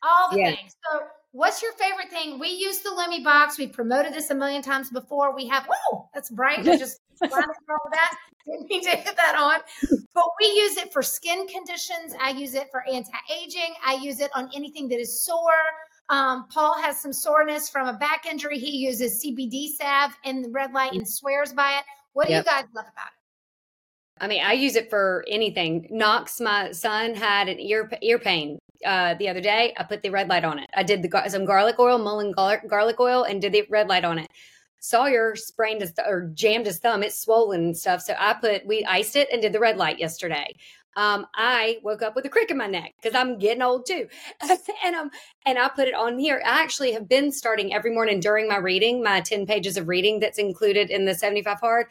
[0.02, 0.56] all the yes.
[0.56, 0.76] things.
[0.90, 1.02] So
[1.34, 2.40] What's your favorite thing?
[2.40, 3.58] We use the Lumebox.
[3.58, 5.34] We promoted this a million times before.
[5.34, 6.66] We have, whoa, that's bright.
[6.66, 8.16] We just that.
[8.46, 9.60] Didn't mean to hit that on.
[10.14, 12.14] But we use it for skin conditions.
[12.20, 13.76] I use it for anti-aging.
[13.86, 15.52] I use it on anything that is sore.
[16.10, 18.58] Um, Paul has some soreness from a back injury.
[18.58, 21.86] He uses CBD salve in the red light and swears by it.
[22.14, 22.46] What do yep.
[22.46, 23.22] you guys love about it?
[24.22, 25.88] I mean, I use it for anything.
[25.90, 29.74] Knox, my son, had an ear ear pain uh, the other day.
[29.78, 30.70] I put the red light on it.
[30.76, 34.20] I did the some garlic oil, mullein garlic oil, and did the red light on
[34.20, 34.30] it.
[34.82, 37.04] Sawyer sprained his th- or jammed his thumb.
[37.04, 38.02] It's swollen and stuff.
[38.02, 40.56] So I put we iced it and did the red light yesterday.
[40.98, 44.10] Um, I woke up with a crick in my neck because I'm getting old too,
[44.84, 45.12] and um,
[45.46, 46.41] and I put it on here.
[46.44, 50.20] I actually have been starting every morning during my reading, my ten pages of reading
[50.20, 51.88] that's included in the seventy five hard.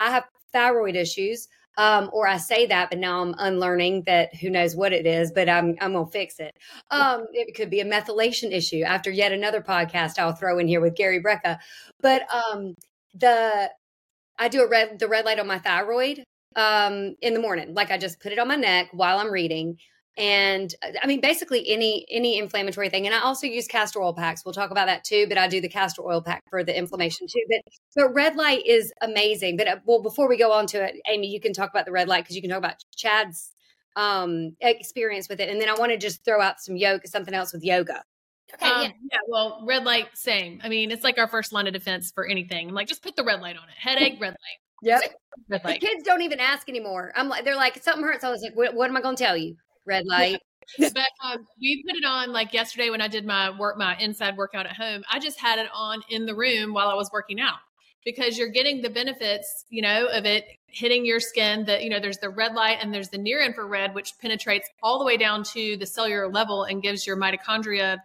[0.00, 4.50] I have thyroid issues um, or I say that, but now I'm unlearning that who
[4.50, 6.56] knows what it is, but I'm I'm gonna fix it.
[6.90, 10.80] Um, it could be a methylation issue after yet another podcast I'll throw in here
[10.80, 11.58] with Gary Brecka.
[12.00, 12.74] But um,
[13.14, 13.70] the
[14.38, 16.24] I do a red the red light on my thyroid
[16.56, 19.78] um, in the morning, like I just put it on my neck while I'm reading,
[20.16, 24.12] and uh, i mean basically any any inflammatory thing and i also use castor oil
[24.12, 26.76] packs we'll talk about that too but i do the castor oil pack for the
[26.76, 30.66] inflammation too but but red light is amazing but uh, well before we go on
[30.66, 32.76] to it amy you can talk about the red light because you can talk about
[32.94, 33.52] chad's
[33.96, 37.34] um experience with it and then i want to just throw out some yoga something
[37.34, 38.02] else with yoga
[38.54, 38.90] Okay, um, yeah.
[39.12, 39.18] yeah.
[39.28, 40.60] Well, red light, same.
[40.62, 42.68] I mean, it's like our first line of defense for anything.
[42.68, 43.74] I'm like, just put the red light on it.
[43.78, 44.58] Headache, red light.
[44.82, 45.00] Yep.
[45.48, 45.80] Red light.
[45.80, 47.12] The kids don't even ask anymore.
[47.16, 48.24] I'm like, they're like, something hurts.
[48.24, 49.56] I was like, what, what am I going to tell you?
[49.86, 50.40] Red light.
[50.78, 54.36] but um, we put it on like yesterday when I did my work, my inside
[54.36, 55.02] workout at home.
[55.10, 57.58] I just had it on in the room while I was working out
[58.04, 61.64] because you're getting the benefits, you know, of it hitting your skin.
[61.64, 64.98] That you know, there's the red light and there's the near infrared, which penetrates all
[64.98, 67.98] the way down to the cellular level and gives your mitochondria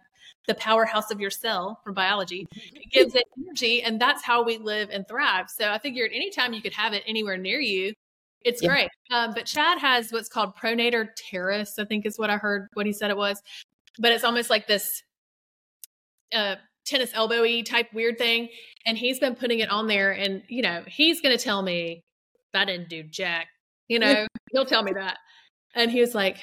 [0.46, 2.46] the powerhouse of your cell from biology.
[2.52, 5.50] It gives it energy, and that's how we live and thrive.
[5.50, 7.92] So I figured anytime you could have it anywhere near you,
[8.42, 8.68] it's yeah.
[8.68, 8.88] great.
[9.12, 12.86] Um, but Chad has what's called pronator teres, I think is what I heard what
[12.86, 13.42] he said it was.
[13.98, 15.02] But it's almost like this
[16.32, 18.48] uh, tennis elbowy type weird thing.
[18.86, 20.12] And he's been putting it on there.
[20.12, 22.04] And, you know, he's going to tell me
[22.52, 23.48] that didn't do jack.
[23.88, 25.18] You know, he'll tell me that.
[25.74, 26.38] And he was like,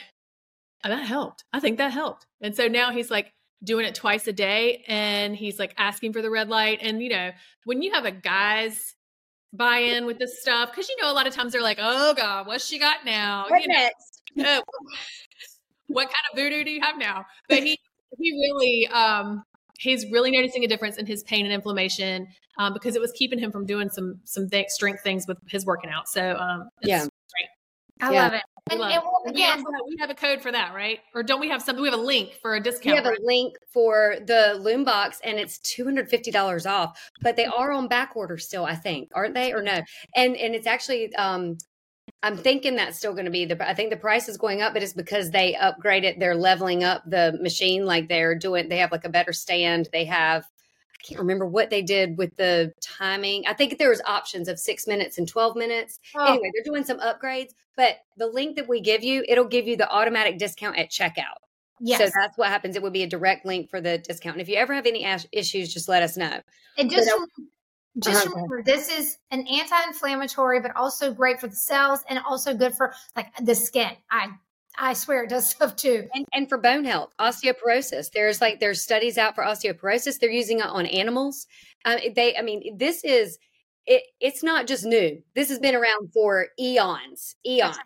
[0.83, 1.43] oh, that helped.
[1.53, 2.25] I think that helped.
[2.41, 3.31] And so now he's like,
[3.63, 7.09] doing it twice a day and he's like asking for the red light and you
[7.09, 7.31] know
[7.63, 8.94] when you have a guy's
[9.53, 12.13] buy in with this stuff because you know a lot of times they're like, "Oh
[12.13, 14.21] God, what's she got now?" What you next?
[14.35, 14.61] Know,
[15.87, 17.25] what kind of voodoo do you have now?
[17.49, 17.77] But he
[18.17, 19.43] he really um
[19.77, 22.27] he's really noticing a difference in his pain and inflammation
[22.57, 25.65] um, because it was keeping him from doing some some th- strength things with his
[25.65, 26.07] working out.
[26.07, 27.05] So um, yeah.
[27.99, 28.09] Great.
[28.09, 28.23] I yeah.
[28.23, 28.41] love it.
[28.71, 30.99] And, and we'll, again, we, have, we have a code for that, right?
[31.13, 31.83] Or don't we have something?
[31.83, 32.93] We have a link for a discount.
[32.93, 33.19] We have right?
[33.19, 36.99] a link for the Lumebox, and it's two hundred fifty dollars off.
[37.21, 39.53] But they are on back order still, I think, aren't they?
[39.53, 39.81] Or no?
[40.15, 41.59] And and it's actually um,
[42.23, 43.69] I'm thinking that's still going to be the.
[43.69, 46.19] I think the price is going up, but it's because they upgraded.
[46.19, 47.85] They're leveling up the machine.
[47.85, 48.67] Like they're doing.
[48.67, 49.89] They have like a better stand.
[49.93, 50.43] They have.
[50.99, 53.45] I can't remember what they did with the timing.
[53.47, 55.99] I think there was options of six minutes and twelve minutes.
[56.15, 56.25] Oh.
[56.25, 57.51] Anyway, they're doing some upgrades.
[57.75, 61.41] But the link that we give you, it'll give you the automatic discount at checkout.
[61.81, 61.99] Yes.
[61.99, 62.75] So that's what happens.
[62.75, 64.35] It would be a direct link for the discount.
[64.35, 66.39] And if you ever have any issues, just let us know.
[66.77, 67.11] And just
[67.99, 68.35] just uh-huh.
[68.35, 72.93] remember, this is an anti-inflammatory, but also great for the cells and also good for
[73.15, 73.91] like the skin.
[74.09, 74.29] I
[74.77, 76.07] I swear it does stuff too.
[76.13, 78.11] And, and for bone health, osteoporosis.
[78.11, 80.19] There's like there's studies out for osteoporosis.
[80.19, 81.47] They're using it on animals.
[81.85, 83.37] Um, they, I mean, this is
[83.85, 84.03] it.
[84.19, 85.21] It's not just new.
[85.35, 87.77] This has been around for eons, eons.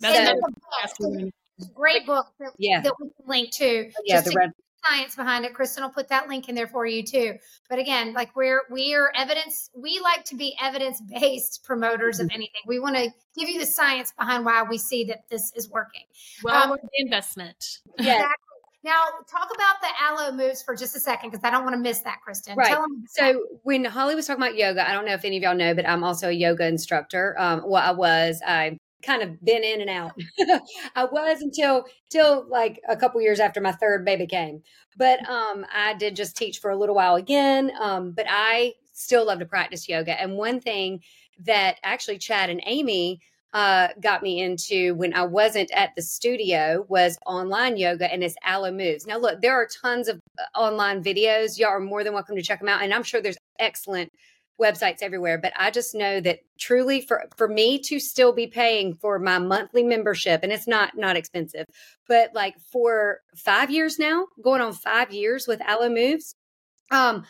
[0.00, 1.30] That's so,
[1.74, 2.80] great book that, yeah.
[2.82, 3.90] that we can link to.
[4.04, 4.50] Yeah, the red
[4.88, 5.54] science behind it.
[5.54, 7.34] Kristen will put that link in there for you too.
[7.68, 9.70] But again, like we're we are evidence.
[9.74, 12.34] We like to be evidence based promoters of mm-hmm.
[12.34, 12.60] anything.
[12.66, 16.04] We want to give you the science behind why we see that this is working.
[16.42, 17.80] Well, um, investment.
[17.98, 18.14] Yeah.
[18.14, 18.42] Exactly.
[18.84, 21.80] Now, talk about the Alo Moves for just a second because I don't want to
[21.80, 22.56] miss that, Kristen.
[22.56, 22.76] Right.
[23.08, 25.74] So, when Holly was talking about yoga, I don't know if any of y'all know,
[25.74, 27.34] but I'm also a yoga instructor.
[27.36, 28.40] Um, well, I was.
[28.46, 30.12] I kind of been in and out.
[30.96, 34.62] I was until till like a couple years after my third baby came.
[34.96, 37.72] But um I did just teach for a little while again.
[37.78, 40.20] Um but I still love to practice yoga.
[40.20, 41.02] And one thing
[41.44, 43.20] that actually Chad and Amy
[43.56, 48.34] uh, got me into when I wasn't at the studio was online yoga and it's
[48.44, 49.06] Alo Moves.
[49.06, 51.58] Now, look, there are tons of uh, online videos.
[51.58, 52.82] Y'all are more than welcome to check them out.
[52.82, 54.12] And I'm sure there's excellent
[54.60, 58.94] websites everywhere but i just know that truly for for me to still be paying
[58.94, 61.66] for my monthly membership and it's not not expensive
[62.08, 66.34] but like for five years now going on five years with Alo Moves
[66.90, 67.24] um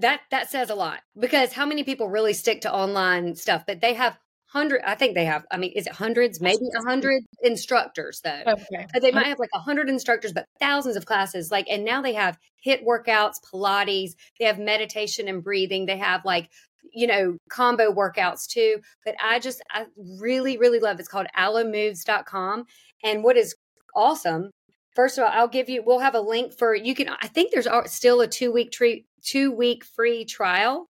[0.00, 3.80] that that says a lot because how many people really stick to online stuff but
[3.80, 4.18] they have
[4.56, 8.42] hundred i think they have i mean is it hundreds maybe a hundred instructors though.
[8.46, 8.86] Okay.
[9.02, 12.14] they might have like a hundred instructors but thousands of classes like and now they
[12.14, 16.48] have HIIT workouts pilates they have meditation and breathing they have like
[16.90, 18.78] you know combo workouts too.
[19.04, 19.84] But i just i
[20.18, 22.64] really really love it's called alomoves.com
[23.04, 23.54] and what is
[23.94, 24.50] awesome
[24.94, 27.52] first of all i'll give you we'll have a link for you can i think
[27.52, 30.88] there's still a two week treat two week free trial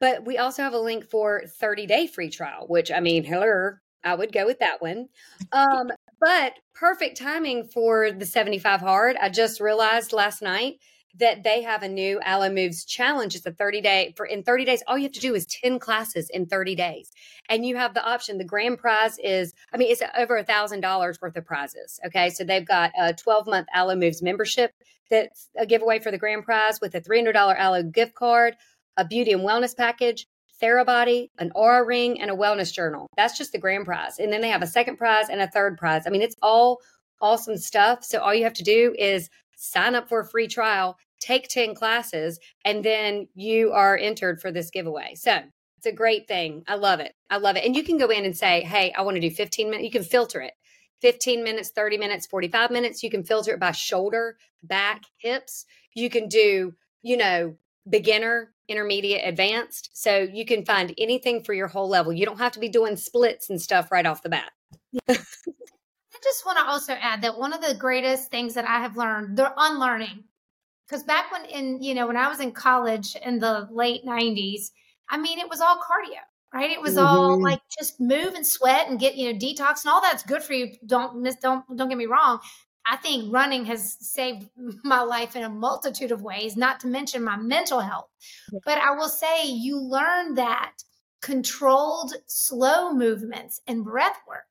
[0.00, 3.72] but we also have a link for 30 day free trial, which I mean, hello,
[4.04, 5.08] I would go with that one.
[5.52, 9.16] Um, but perfect timing for the 75 hard.
[9.16, 10.76] I just realized last night
[11.18, 13.34] that they have a new Alo Moves challenge.
[13.34, 14.82] It's a 30 day for in 30 days.
[14.86, 17.10] All you have to do is 10 classes in 30 days.
[17.48, 18.38] And you have the option.
[18.38, 21.98] The grand prize is, I mean, it's over a thousand dollars worth of prizes.
[22.06, 22.30] Okay.
[22.30, 24.72] So they've got a 12 month Alo Moves membership
[25.10, 28.56] that's a giveaway for the grand prize with a $300 Alo gift card
[28.96, 30.26] a beauty and wellness package,
[30.62, 33.08] Therabody, an Oura ring, and a wellness journal.
[33.16, 34.18] That's just the grand prize.
[34.18, 36.04] And then they have a second prize and a third prize.
[36.06, 36.80] I mean, it's all
[37.20, 38.04] awesome stuff.
[38.04, 41.74] So all you have to do is sign up for a free trial, take 10
[41.74, 45.14] classes, and then you are entered for this giveaway.
[45.14, 45.40] So
[45.76, 46.64] it's a great thing.
[46.66, 47.14] I love it.
[47.30, 47.64] I love it.
[47.64, 49.84] And you can go in and say, hey, I want to do 15 minutes.
[49.84, 50.52] You can filter it
[51.02, 53.02] 15 minutes, 30 minutes, 45 minutes.
[53.02, 55.66] You can filter it by shoulder, back, hips.
[55.94, 57.56] You can do, you know,
[57.88, 59.90] beginner, intermediate, advanced.
[59.94, 62.12] So you can find anything for your whole level.
[62.12, 64.50] You don't have to be doing splits and stuff right off the bat.
[65.08, 68.96] I just want to also add that one of the greatest things that I have
[68.96, 70.24] learned, they're unlearning.
[70.86, 74.70] Because back when in, you know, when I was in college in the late 90s,
[75.10, 76.20] I mean, it was all cardio,
[76.54, 76.70] right?
[76.70, 77.06] It was mm-hmm.
[77.06, 80.42] all like just move and sweat and get, you know, detox and all that's good
[80.42, 80.72] for you.
[80.86, 82.40] Don't miss, don't, don't get me wrong.
[82.88, 84.48] I think running has saved
[84.84, 88.08] my life in a multitude of ways, not to mention my mental health.
[88.64, 90.72] But I will say you learn that
[91.20, 94.44] controlled, slow movements and breath work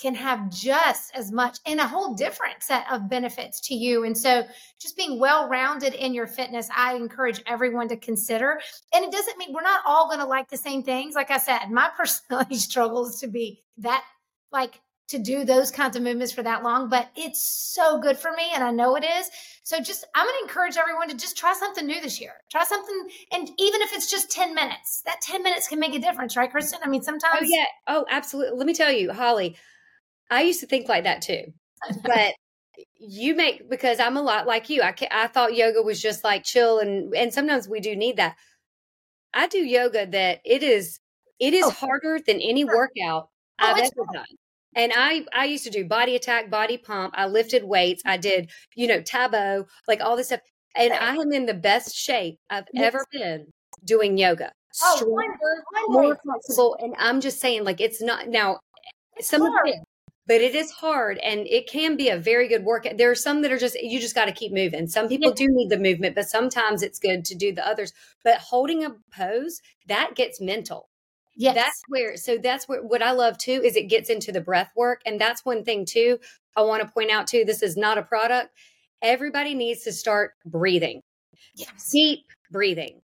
[0.00, 4.04] can have just as much and a whole different set of benefits to you.
[4.04, 4.44] And so,
[4.78, 8.60] just being well rounded in your fitness, I encourage everyone to consider.
[8.92, 11.14] And it doesn't mean we're not all going to like the same things.
[11.14, 14.04] Like I said, my personality struggles to be that
[14.52, 18.32] like to do those kinds of movements for that long, but it's so good for
[18.32, 19.30] me and I know it is.
[19.62, 22.32] So just I'm going to encourage everyone to just try something new this year.
[22.50, 26.00] Try something and even if it's just 10 minutes, that 10 minutes can make a
[26.00, 26.80] difference, right Kristen?
[26.82, 27.66] I mean, oh, sometimes Oh yeah.
[27.86, 28.58] Oh, absolutely.
[28.58, 29.56] Let me tell you, Holly,
[30.30, 31.52] I used to think like that too.
[32.02, 32.34] But
[32.98, 34.82] you make because I'm a lot like you.
[34.82, 38.36] I I thought yoga was just like chill and and sometimes we do need that.
[39.32, 40.98] I do yoga that it is
[41.38, 41.70] it is oh.
[41.70, 44.26] harder than any workout oh, I've ever done
[44.76, 47.14] And I I used to do body attack, body pump.
[47.16, 48.02] I lifted weights.
[48.04, 50.40] I did, you know, Tae Bo, like all this stuff.
[50.76, 52.84] And I am in the best shape I've Yes.
[52.88, 53.46] ever been
[53.84, 54.52] doing yoga.
[54.84, 56.76] Oh, Stronger, more flexible.
[56.78, 58.58] And I'm just saying, like, it's not now
[59.16, 59.76] It's some of it,
[60.26, 62.98] but it is hard and it can be a very good workout.
[62.98, 64.86] There are some that are just you just got to keep moving.
[64.86, 67.94] Some people do need the movement, but sometimes it's good to do the others.
[68.22, 70.90] But holding a pose, that gets mental.
[71.36, 71.54] Yes.
[71.54, 74.70] That's where so that's where what I love too is it gets into the breath
[74.74, 75.02] work.
[75.04, 76.18] And that's one thing too.
[76.56, 78.50] I want to point out too, this is not a product.
[79.02, 81.02] Everybody needs to start breathing.
[81.54, 81.90] yes.
[81.92, 82.20] Deep
[82.50, 83.02] breathing.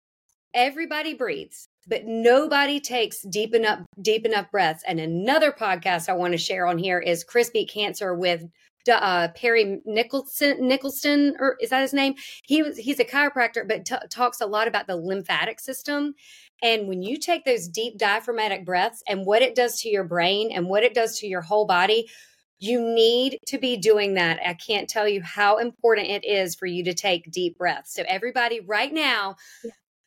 [0.55, 4.83] Everybody breathes, but nobody takes deep enough deep enough breaths.
[4.87, 8.43] And another podcast I want to share on here is Crispy Cancer with
[8.91, 10.67] uh, Perry Nicholson.
[10.67, 12.15] Nicholson, or is that his name?
[12.45, 16.15] He was he's a chiropractor, but t- talks a lot about the lymphatic system.
[16.63, 20.49] And when you take those deep diaphragmatic breaths and what it does to your brain
[20.51, 22.09] and what it does to your whole body,
[22.57, 24.39] you need to be doing that.
[24.43, 27.93] I can't tell you how important it is for you to take deep breaths.
[27.93, 29.35] So, everybody, right now,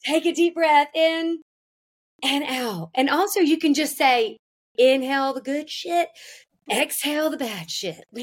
[0.06, 1.42] take a deep breath in
[2.24, 2.90] and out.
[2.94, 4.38] And also, you can just say,
[4.78, 6.08] inhale the good shit,
[6.72, 8.02] exhale the bad shit.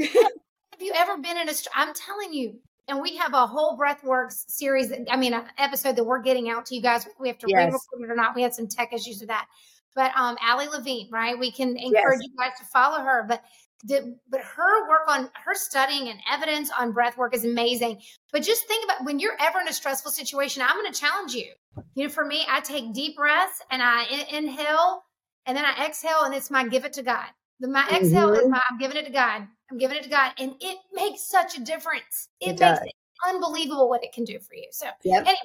[0.00, 1.54] Have you ever been in a?
[1.74, 4.92] I'm telling you, and we have a whole BreathWorks series.
[5.10, 7.06] I mean, an episode that we're getting out to you guys.
[7.18, 7.66] We have to Yes.
[7.66, 8.34] re-record it or not.
[8.34, 9.46] We had some tech issues with that.
[9.94, 11.38] But um, Allie Levine, right?
[11.38, 13.24] We can encourage you guys to follow her.
[13.26, 13.42] But
[13.84, 18.00] the, but her work on her studying and evidence on breath work is amazing.
[18.32, 20.62] But just think about when you're ever in a stressful situation.
[20.62, 21.50] I'm going to challenge you.
[21.94, 25.02] You know, for me, I take deep breaths and I in- inhale
[25.46, 27.26] and then I exhale, and it's my give it to God.
[27.60, 28.50] The, my exhale is Mhm.
[28.50, 29.48] my I'm giving it to God.
[29.70, 32.28] I'm giving it to God, and it makes such a difference.
[32.40, 32.78] It, It makes does.
[32.82, 32.92] it
[33.26, 34.68] unbelievable what it can do for you.
[34.70, 35.22] So Yep.
[35.22, 35.38] anyway,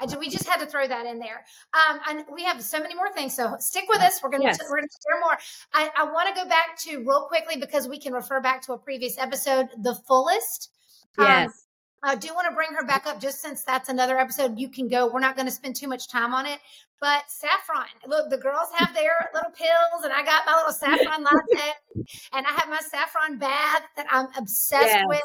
[0.00, 1.44] I we just had to throw that in there.
[1.72, 3.34] Um, and we have so many more things.
[3.34, 4.22] So stick with us.
[4.22, 4.58] We're gonna Yes.
[4.68, 5.38] we're gonna share more.
[5.72, 8.72] I, I want to go back to real quickly because we can refer back to
[8.74, 10.70] a previous episode, the fullest.
[11.18, 11.63] Um, Yes.
[12.04, 14.88] I do want to bring her back up just since that's another episode you can
[14.88, 15.10] go.
[15.10, 16.58] We're not going to spend too much time on it.
[17.00, 21.22] But saffron, look, the girls have their little pills, and I got my little saffron
[21.24, 21.72] latte,
[22.32, 25.04] and I have my saffron bath that I'm obsessed Yes.
[25.08, 25.22] with,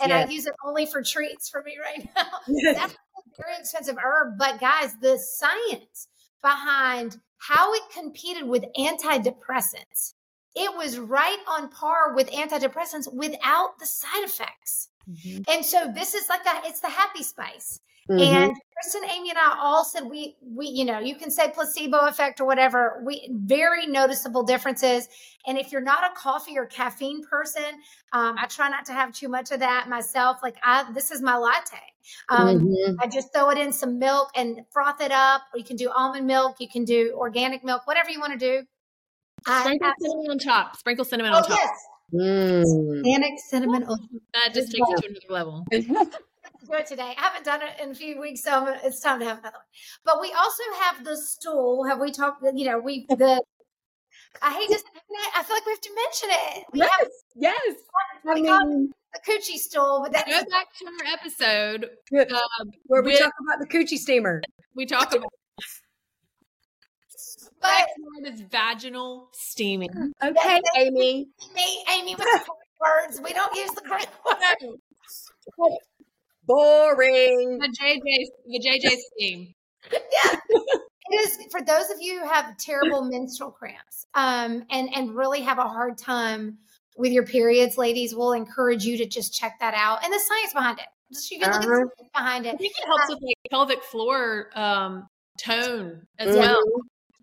[0.00, 2.24] and I use it only for treats for me right now.
[2.74, 6.08] That's a very expensive herb, but guys, the science
[6.42, 10.14] behind how it competed with antidepressants,
[10.54, 14.88] it was right on par with antidepressants without the side effects.
[15.48, 17.80] And so this is like a, it's the happy spice.
[18.10, 18.20] Mhm.
[18.20, 22.00] And Kristen, Amy, and I all said we we you know you can say placebo
[22.06, 23.02] effect or whatever.
[23.06, 25.08] We very noticeable differences.
[25.46, 27.64] And if you're not a coffee or caffeine person,
[28.12, 30.40] um, I try not to have too much of that myself.
[30.42, 31.78] Like I, this is my latte.
[32.28, 32.96] Um, Mhm.
[33.00, 35.40] I just throw it in some milk and froth it up.
[35.54, 36.56] You can do almond milk.
[36.60, 37.86] You can do organic milk.
[37.86, 38.66] Whatever you want to do.
[39.46, 40.76] Sprinkle I- cinnamon on top.
[40.76, 41.58] Sprinkle cinnamon oh on top.
[41.58, 41.78] yes,
[42.14, 42.98] Mm.
[42.98, 43.84] organic cinnamon.
[43.88, 43.98] oil.
[44.34, 45.66] That just takes it to another level.
[45.72, 47.14] do it today.
[47.16, 49.64] I haven't done it in a few weeks, so it's time to have another one.
[50.04, 51.84] But we also have the stool.
[51.84, 52.42] Have we talked?
[52.54, 53.42] You know, we the.
[54.42, 54.78] I hate to.
[55.36, 56.64] I feel like we have to mention it.
[56.72, 57.10] We have Yes.
[57.36, 57.76] Yes.
[58.26, 61.84] I we mean, the coochie stool, but that's Go back to our episode.
[62.30, 64.40] Um, where we with- talk about the coochie steamer.
[64.74, 65.30] we talk about
[67.64, 67.86] but
[68.22, 70.12] next is vaginal steaming.
[70.22, 71.26] Okay, Amy.
[71.54, 72.48] me, Amy, with the correct
[72.80, 73.20] words.
[73.22, 74.80] We don't use the correct words.
[76.46, 77.58] Boring.
[77.58, 79.54] The JJ, the JJ steam.
[79.92, 80.38] yeah.
[81.06, 85.42] It is for those of you who have terrible menstrual cramps um, and and really
[85.42, 86.56] have a hard time
[86.96, 88.14] with your periods, ladies.
[88.14, 90.86] We'll encourage you to just check that out and the science behind it.
[91.12, 91.84] Just you can look at the Uh-huh.
[91.98, 95.06] science behind I think it helps with like pelvic floor um,
[95.38, 96.38] tone as Mhm.
[96.38, 96.62] well.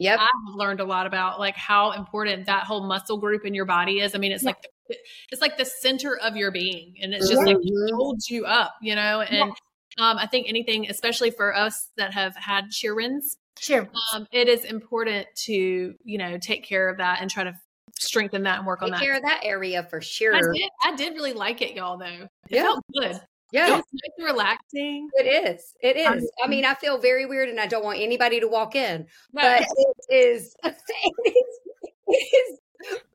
[0.01, 0.19] Yep.
[0.19, 3.99] I've learned a lot about like how important that whole muscle group in your body
[3.99, 4.15] is.
[4.15, 4.49] I mean, it's Yeah.
[4.49, 4.95] like the,
[5.31, 7.95] it's like the center of your being, and it's just like it Mhm.
[7.95, 9.21] holds you up, you know.
[9.21, 9.51] And
[9.99, 13.87] um, I think anything, especially for us that have had Sheerans, Sure.
[14.13, 17.53] um, it is important to you know take care of that and try to
[17.99, 19.03] strengthen that and work on Take that.
[19.05, 20.33] care of that area for sure.
[20.35, 21.97] I did, I did really like it, y'all.
[21.97, 22.63] Though it Yeah.
[22.63, 23.21] felt good.
[23.54, 25.10] It Yeah, was nice and relaxing.
[25.15, 25.73] It is.
[25.81, 26.08] It is.
[26.23, 26.29] Um.
[26.43, 29.62] I mean, I feel very weird, and I don't want anybody to walk in, but
[29.62, 29.67] it
[30.10, 30.10] is.
[30.10, 30.56] It is,
[32.08, 32.13] it
[32.52, 32.60] is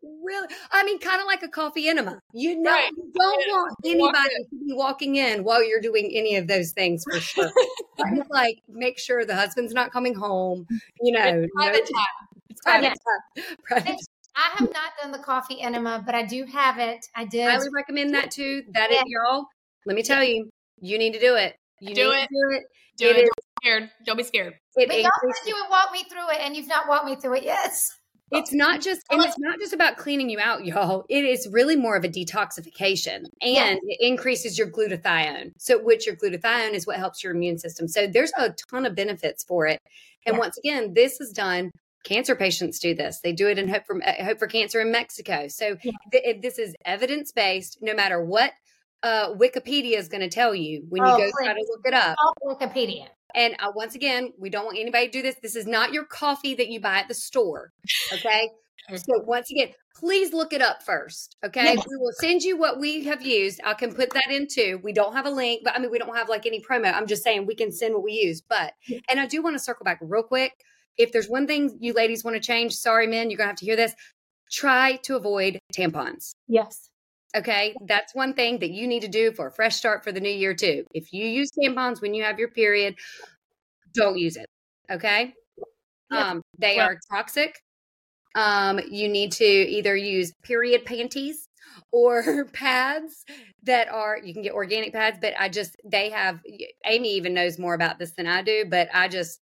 [0.03, 0.49] really.
[0.71, 2.21] I mean, kind of like a coffee enema.
[2.33, 2.91] You know, Right.
[2.97, 3.53] you don't Yeah.
[3.53, 7.19] want Walk anybody to be walking in while you're doing any of those things for
[7.21, 7.51] sure.
[8.03, 10.67] Kind of like make sure the husband's not coming home.
[11.01, 12.29] You know, it's private no- time.
[12.51, 12.93] It's private.
[13.65, 13.97] private time.
[14.39, 17.07] I have not done the coffee enema, but I do have it.
[17.15, 17.47] I did.
[17.49, 18.65] I highly recommend that too.
[18.73, 19.47] That That is, y'all.
[19.87, 21.55] Let me tell you, you need to do it.
[21.81, 22.29] You Do need it.
[22.29, 22.63] to do it.
[22.99, 23.23] Do It it.
[23.25, 23.91] is- Don't be scared.
[24.05, 24.55] Don't be scared.
[24.77, 27.17] It but y'all said you would walk me through it, and you've not walked me
[27.17, 27.71] through it yet.
[28.33, 31.77] it's not just and it's not just about cleaning you out y'all it is really
[31.77, 33.79] more of a detoxification and yes.
[33.85, 38.07] it increases your glutathione so which your glutathione is what helps your immune system so
[38.09, 39.81] there's a ton of benefits for it
[40.27, 40.41] and yeah.
[40.41, 41.71] once again this is done
[42.03, 44.91] cancer patients do this they do it in hope for uh, hope for cancer in
[44.91, 45.93] mexico so yeah.
[46.11, 48.51] th- this is evidence based no matter what
[49.03, 51.47] uh, wikipedia is going to tell you when oh, you go please.
[51.47, 55.13] try to look it up wikipedia and uh, once again, we don't want anybody to
[55.13, 55.37] do this.
[55.43, 57.71] This is not your coffee that you buy at the store.
[58.13, 58.49] Okay.
[58.97, 61.37] so once again, please look it up first.
[61.45, 61.75] Okay.
[61.75, 61.85] Yes.
[61.89, 63.61] We will send you what we have used.
[63.63, 64.81] I can put that into.
[64.83, 66.93] We don't have a link, but I mean, we don't have like any promo.
[66.93, 68.41] I'm just saying we can send what we use.
[68.41, 68.73] But,
[69.11, 70.53] and I do want to circle back real quick.
[70.97, 73.59] If there's one thing you ladies want to change, sorry, men, you're going to have
[73.59, 73.95] to hear this.
[74.51, 76.33] Try to avoid tampons.
[76.49, 76.89] Yes.
[77.37, 77.75] Okay.
[77.87, 80.31] That's one thing that you need to do for a fresh start for the new
[80.31, 80.85] year, too.
[80.95, 82.97] If you use tampons when you have your period,
[83.95, 84.47] don't use it.
[84.91, 85.35] Okay.
[86.11, 87.61] Um, they are toxic.
[88.35, 91.49] Um, you need to either use period panties
[91.93, 93.25] or pads
[93.65, 96.41] that are you can get organic pads, but I just they have
[96.85, 99.41] Amy even knows more about this than I do, but I just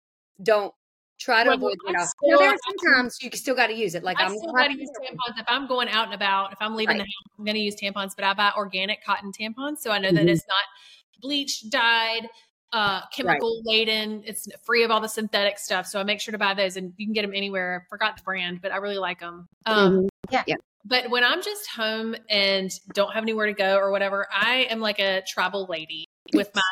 [0.42, 0.72] don't
[1.18, 1.92] try to well, avoid it.
[1.92, 2.06] Now,
[2.38, 4.04] there are sometimes you still got to use it.
[4.04, 6.52] Like I am still got to use tampons if I'm going out and about.
[6.52, 7.04] If I'm leaving right.
[7.04, 8.12] the house, I'm going to use tampons.
[8.16, 10.16] But I buy organic cotton tampons, so I know mm-hmm.
[10.16, 12.28] that it's not bleached, dyed,
[12.72, 13.72] uh, chemical right.
[13.72, 14.22] laden.
[14.26, 15.86] It's free of all the synthetic stuff.
[15.86, 17.84] So I make sure to buy those, and you can get them anywhere.
[17.86, 19.48] I forgot the brand, but I really like them.
[19.66, 20.06] Um, mm-hmm.
[20.30, 20.44] Yeah.
[20.46, 20.56] yeah.
[20.84, 24.78] But when I'm just home and don't have anywhere to go or whatever, I am
[24.78, 26.62] like a travel lady with my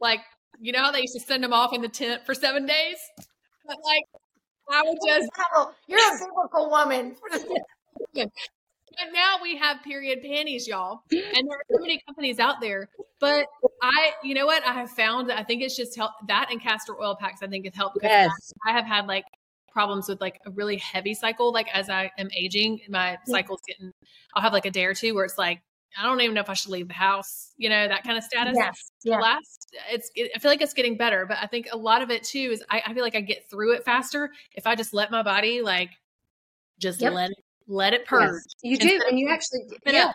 [0.00, 0.20] like
[0.60, 2.98] you know how they used to send them off in the tent for seven days?
[3.66, 4.04] But like,
[4.70, 5.28] I would just.
[5.86, 7.16] You're a biblical woman.
[8.98, 11.02] But now we have period panties, y'all.
[11.12, 12.88] And there are so many companies out there.
[13.20, 13.46] But
[13.80, 14.66] I, you know what?
[14.66, 17.46] I have found that I think it's just help that and castor oil packs, I
[17.46, 18.52] think have helped because yes.
[18.66, 19.24] I have had like
[19.70, 21.52] problems with like a really heavy cycle.
[21.52, 23.92] Like as I am aging, my cycle's getting,
[24.34, 25.60] I'll have like a day or two where it's like
[25.96, 28.24] I don't even know if I should leave the house, you know, that kind of
[28.24, 28.56] status.
[28.56, 28.92] Yes.
[29.04, 29.18] Yeah.
[29.18, 32.10] Last, it's, it, I feel like it's getting better, but I think a lot of
[32.10, 34.92] it too is I, I, feel like I get through it faster if I just
[34.92, 35.90] let my body like
[36.78, 37.14] just yep.
[37.14, 38.42] let it, let it purge.
[38.62, 38.62] Yes.
[38.62, 39.00] You do.
[39.08, 40.12] And you actually, yeah,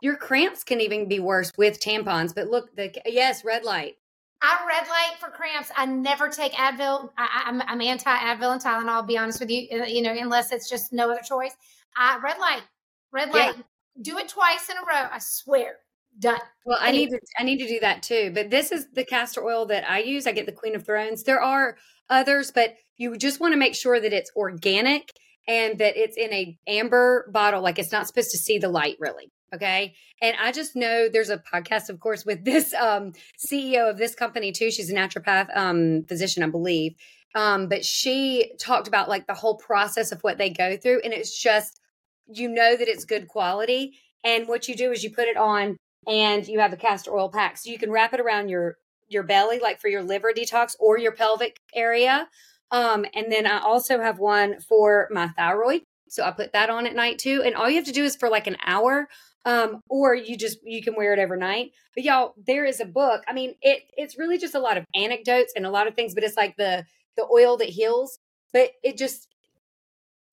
[0.00, 3.96] your cramps can even be worse with tampons, but look, the, yes, red light.
[4.42, 5.70] I red light for cramps.
[5.74, 7.10] I never take Advil.
[7.16, 8.88] I, am I'm, I'm anti Advil and Tylenol.
[8.88, 11.56] I'll be honest with you, uh, you know, unless it's just no other choice.
[11.96, 12.62] I red light,
[13.10, 13.54] red light.
[13.56, 13.62] Yeah
[14.00, 15.08] do it twice in a row.
[15.10, 15.76] I swear.
[16.18, 16.38] Done.
[16.64, 18.30] Well, I need to I need to do that too.
[18.32, 20.26] But this is the castor oil that I use.
[20.26, 21.24] I get the Queen of Thrones.
[21.24, 21.76] There are
[22.08, 25.12] others, but you just want to make sure that it's organic
[25.46, 28.96] and that it's in a amber bottle like it's not supposed to see the light
[28.98, 33.12] really okay and i just know there's a podcast of course with this um,
[33.46, 36.94] ceo of this company too she's a naturopath um, physician i believe
[37.36, 41.12] um, but she talked about like the whole process of what they go through and
[41.12, 41.80] it's just
[42.26, 43.98] you know that it's good quality.
[44.24, 47.30] And what you do is you put it on and you have a castor oil
[47.30, 47.58] pack.
[47.58, 48.76] So you can wrap it around your
[49.08, 52.28] your belly, like for your liver detox or your pelvic area.
[52.70, 55.82] Um, and then I also have one for my thyroid.
[56.08, 57.42] So I put that on at night too.
[57.44, 59.08] And all you have to do is for like an hour.
[59.46, 61.72] Um, or you just you can wear it overnight.
[61.94, 63.22] But y'all, there is a book.
[63.28, 66.14] I mean, it it's really just a lot of anecdotes and a lot of things,
[66.14, 66.84] but it's like the
[67.16, 68.18] the oil that heals.
[68.54, 69.28] But it just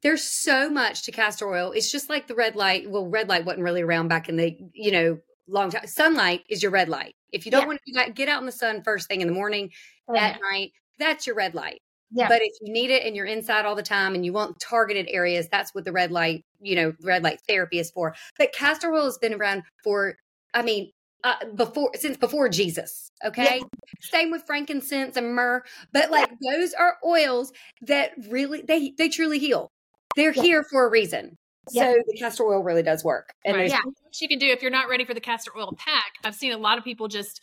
[0.03, 1.71] there's so much to castor oil.
[1.71, 2.89] It's just like the red light.
[2.89, 5.85] Well, red light wasn't really around back in the, you know, long time.
[5.87, 7.15] Sunlight is your red light.
[7.31, 7.67] If you don't yeah.
[7.67, 9.71] want to do that, get out in the sun first thing in the morning,
[10.07, 11.81] oh, at night, that's your red light.
[12.13, 12.27] Yeah.
[12.27, 15.07] But if you need it and you're inside all the time and you want targeted
[15.09, 18.15] areas, that's what the red light, you know, red light therapy is for.
[18.37, 20.15] But castor oil has been around for,
[20.53, 20.91] I mean,
[21.23, 23.11] uh, before since before Jesus.
[23.23, 23.59] Okay.
[23.59, 23.79] Yeah.
[24.01, 29.37] Same with frankincense and myrrh, but like those are oils that really they they truly
[29.37, 29.71] heal.
[30.16, 30.41] They're yeah.
[30.41, 31.38] here for a reason.
[31.72, 31.93] Yeah.
[31.93, 33.34] So the castor oil really does work.
[33.45, 33.70] And right.
[33.70, 33.82] yeah.
[33.84, 36.14] what you can do if you're not ready for the castor oil pack.
[36.24, 37.41] I've seen a lot of people just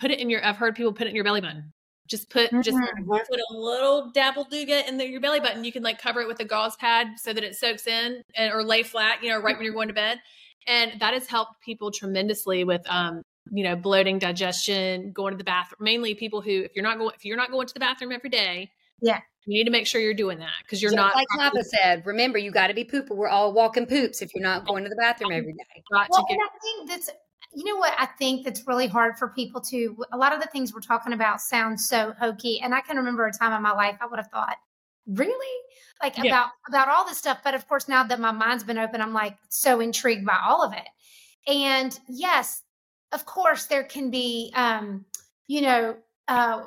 [0.00, 0.44] put it in your.
[0.44, 1.72] I've heard people put it in your belly button.
[2.06, 2.62] Just put mm-hmm.
[2.62, 5.64] just put a little dabble douga in the, your belly button.
[5.64, 8.52] You can like cover it with a gauze pad so that it soaks in, and
[8.52, 9.22] or lay flat.
[9.22, 10.18] You know, right when you're going to bed,
[10.66, 15.44] and that has helped people tremendously with um you know bloating, digestion, going to the
[15.44, 15.78] bathroom.
[15.80, 18.30] Mainly people who if you're not going if you're not going to the bathroom every
[18.30, 18.70] day,
[19.00, 22.04] yeah, you need to make sure you're doing that because you're not like Papa said.
[22.04, 23.10] Remember, you got to be pooper.
[23.10, 25.82] We're all walking poops if you're not going to the bathroom every day.
[25.90, 27.10] well, get- and I think that's
[27.54, 29.96] you know what I think that's really hard for people to.
[30.12, 33.26] A lot of the things we're talking about sound so hokey, and I can remember
[33.26, 34.56] a time in my life I would have thought,
[35.06, 35.56] really,
[36.02, 36.26] like yeah.
[36.26, 37.38] about about all this stuff.
[37.42, 40.62] But of course, now that my mind's been open, I'm like so intrigued by all
[40.62, 40.88] of it.
[41.50, 42.62] And yes,
[43.12, 45.06] of course, there can be, um,
[45.46, 45.96] you know,
[46.28, 46.64] uh,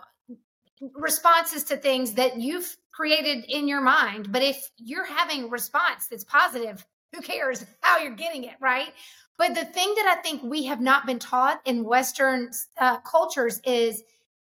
[0.95, 4.31] responses to things that you've created in your mind.
[4.31, 8.93] But if you're having a response that's positive, who cares how you're getting it, right?
[9.37, 13.59] But the thing that I think we have not been taught in Western uh, cultures
[13.65, 14.03] is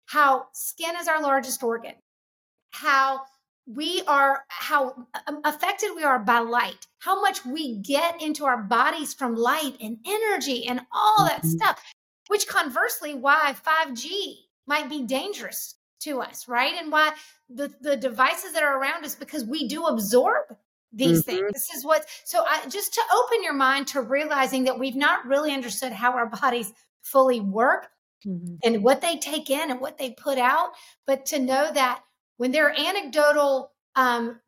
[0.05, 1.93] how skin is our largest organ,
[2.71, 3.21] how
[3.65, 8.61] we are, how um, affected we are by light, how much we get into our
[8.61, 11.51] bodies from light and energy and all that mm-hmm.
[11.51, 11.81] stuff,
[12.27, 14.33] which conversely, why 5G
[14.67, 16.73] might be dangerous to us, right?
[16.79, 17.13] And why
[17.49, 20.55] the, the devices that are around us, because we do absorb
[20.93, 21.37] these mm-hmm.
[21.37, 21.51] things.
[21.53, 25.25] This is what, so I, just to open your mind to realizing that we've not
[25.25, 27.87] really understood how our bodies fully work
[28.25, 28.55] mm-hmm.
[28.63, 30.71] and what they take in and what they put out,
[31.05, 32.01] but to know that
[32.37, 34.39] when there are anecdotal, um,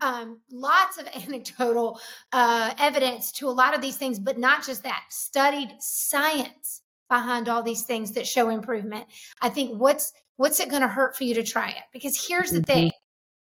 [0.00, 2.00] um, lots of anecdotal
[2.32, 7.48] uh, evidence to a lot of these things, but not just that, studied science behind
[7.48, 9.06] all these things that show improvement.
[9.40, 11.82] I think what's what's it going to hurt for you to try it?
[11.92, 12.72] Because here's the mm-hmm.
[12.72, 12.90] thing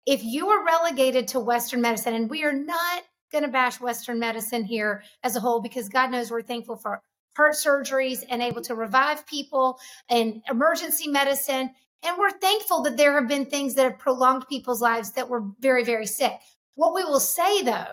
[0.06, 4.20] if you are relegated to Western medicine, and we are not going to bash Western
[4.20, 7.02] medicine here as a whole, because God knows we're thankful for
[7.36, 9.80] heart surgeries and able to revive people
[10.10, 11.72] and emergency medicine.
[12.04, 15.44] And we're thankful that there have been things that have prolonged people's lives that were
[15.60, 16.34] very, very sick.
[16.76, 17.88] What we will say though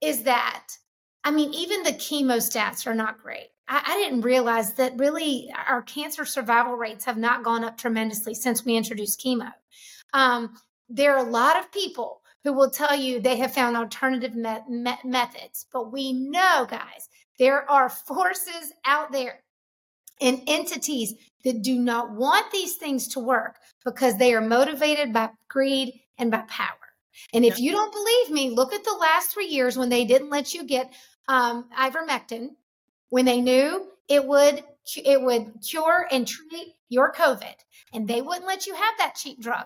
[0.00, 0.66] is that,
[1.24, 3.48] I mean, even the chemo stats are not great.
[3.68, 8.34] I, I didn't realize that really our cancer survival rates have not gone up tremendously
[8.34, 9.52] since we introduced chemo.
[10.12, 10.54] Um,
[10.88, 14.58] there are a lot of people who will tell you they have found alternative me-
[14.68, 17.08] me- methods, but we know, guys,
[17.38, 19.42] there are forces out there
[20.20, 21.14] and entities
[21.44, 26.30] that do not want these things to work because they are motivated by greed and
[26.30, 26.68] by power.
[27.32, 30.30] And if you don't believe me, look at the last three years when they didn't
[30.30, 30.92] let you get
[31.28, 32.50] um, ivermectin,
[33.16, 34.62] when they knew it would
[34.94, 37.54] it would cure and treat your COVID,
[37.94, 39.64] and they wouldn't let you have that cheap drug.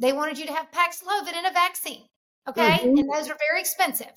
[0.00, 2.02] They wanted you to have Paxlovid and a vaccine.
[2.48, 2.78] Okay.
[2.78, 2.98] Mm-hmm.
[2.98, 4.10] And those are very expensive.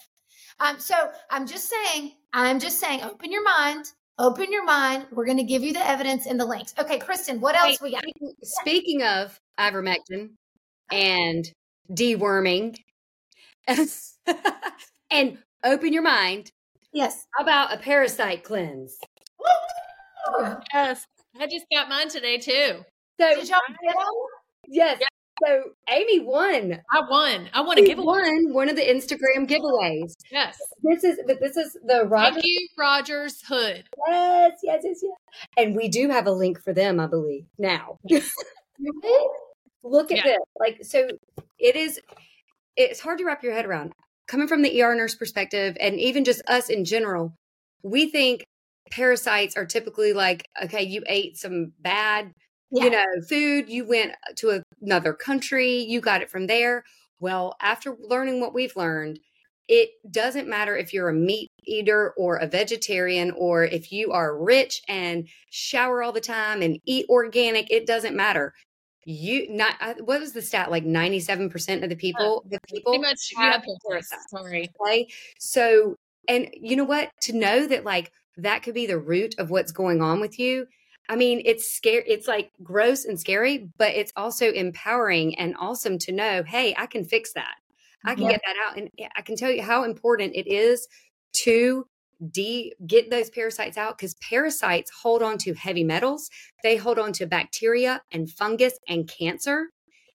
[0.59, 0.95] Um, so
[1.29, 3.85] I'm just saying, I'm just saying, open your mind,
[4.17, 5.05] open your mind.
[5.11, 6.73] We're going to give you the evidence and the links.
[6.79, 8.03] Okay, Kristen, what else we got?
[8.41, 10.31] Speaking of ivermectin
[10.91, 11.45] and
[11.87, 12.77] deworming
[15.11, 16.51] and open your mind.
[16.93, 17.25] Yes.
[17.37, 18.97] How about a parasite cleanse?
[20.73, 21.05] Yes.
[21.39, 22.83] I just got mine today too.
[23.19, 24.05] So, Did y'all get them?
[24.67, 25.01] Yes.
[25.43, 26.79] So Amy won.
[26.91, 27.49] I won.
[27.53, 28.05] I won a giveaway.
[28.05, 30.13] Won one of the Instagram giveaways.
[30.31, 30.57] Yes.
[30.83, 32.33] This is but this is the Rogers.
[32.33, 33.83] Thank you, Rogers Hood.
[34.07, 35.17] Yes, yes, yes, yes.
[35.57, 37.45] And we do have a link for them, I believe.
[37.57, 37.97] Now.
[39.83, 40.23] Look at yeah.
[40.23, 40.37] this.
[40.59, 41.07] Like so
[41.57, 41.99] it is
[42.75, 43.93] it's hard to wrap your head around.
[44.31, 47.35] Coming from the ER nurse perspective and even just us in general,
[47.83, 48.45] we think
[48.89, 52.31] parasites are typically like, okay, you ate some bad
[52.71, 52.83] yeah.
[52.85, 56.85] you know, food, you went to another country, you got it from there.
[57.19, 59.19] Well, after learning what we've learned,
[59.67, 64.41] it doesn't matter if you're a meat eater or a vegetarian or if you are
[64.41, 68.53] rich and shower all the time and eat organic, it doesn't matter.
[69.05, 73.01] You not uh, what was the stat like 97% of the people the people pretty
[73.01, 74.29] much have parasites.
[74.29, 74.71] Sorry.
[74.79, 75.07] Okay.
[75.39, 75.95] So
[76.27, 77.09] and you know what?
[77.21, 80.67] To know that like that could be the root of what's going on with you
[81.11, 82.05] I mean, it's scary.
[82.07, 86.85] It's like gross and scary, but it's also empowering and awesome to know, hey, I
[86.85, 87.55] can fix that.
[88.05, 88.77] I can get that out.
[88.77, 90.87] And I can tell you how important it is
[91.43, 91.85] to
[92.29, 96.29] de get those parasites out because parasites hold on to heavy metals.
[96.63, 99.69] They hold on to bacteria and fungus and cancer.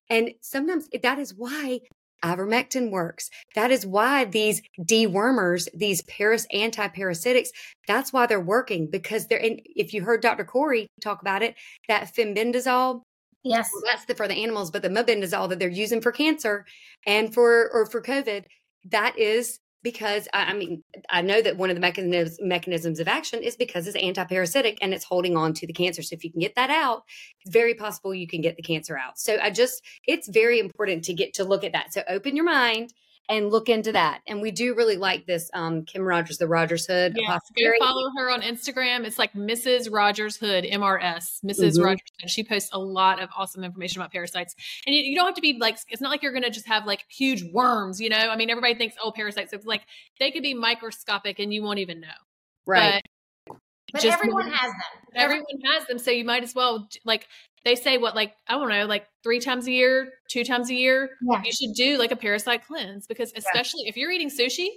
[0.09, 1.81] And sometimes that is why
[2.23, 3.29] ivermectin works.
[3.55, 7.49] That is why these dewormers, these paras antiparasitics,
[7.87, 10.45] that's why they're working because they're and if you heard Dr.
[10.45, 11.55] Corey talk about it,
[11.87, 13.01] that fenbendazole
[13.43, 13.69] Yes.
[13.71, 16.65] Well, that's the for the animals, but the mebendazole that they're using for cancer
[17.05, 18.43] and for or for COVID,
[18.89, 19.59] that is
[19.91, 23.87] because I, mean I know that one of the mechanisms mechanisms of action is because
[23.87, 26.01] it's antiparasitic and it's holding on to the cancer.
[26.01, 27.03] So if you can get that out,
[27.39, 29.17] it's very possible you can get the cancer out.
[29.17, 31.93] So I just it's very important to get to look at that.
[31.93, 32.91] So open your mind
[33.29, 34.21] and look into that.
[34.27, 37.13] And we do really like this um, Kim Rogers, the Rogers Hood.
[37.15, 39.05] Yeah, go follow her on Instagram.
[39.05, 39.91] It's like Mrs.
[39.91, 41.85] Rogers Hood, MRS, missus mm-hmm.
[41.85, 42.29] Rogers Hood.
[42.29, 44.55] She posts a lot of awesome information about parasites.
[44.85, 46.67] And you, you don't have to be like, it's not like you're going to just
[46.67, 48.17] have like huge worms, you know?
[48.17, 49.51] I mean, everybody thinks, oh, parasites.
[49.51, 49.81] It's like
[50.19, 52.07] they could be microscopic and you won't even know.
[52.65, 53.01] Right.
[53.47, 53.57] But,
[53.93, 55.13] but everyone has them.
[55.15, 55.97] Everyone has them.
[55.99, 57.27] So you might as well like
[57.65, 60.73] they say what like I don't know, like three times a year, two times a
[60.73, 61.09] year.
[61.21, 61.41] Yeah.
[61.43, 63.89] You should do like a parasite cleanse because especially yeah.
[63.89, 64.67] if you're eating sushi,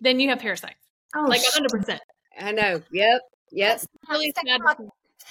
[0.00, 0.76] then you have parasites.
[1.16, 2.00] Oh, like hundred percent.
[2.38, 2.82] I know.
[2.92, 3.20] Yep.
[3.50, 3.80] Yep.
[4.10, 4.60] Really sad.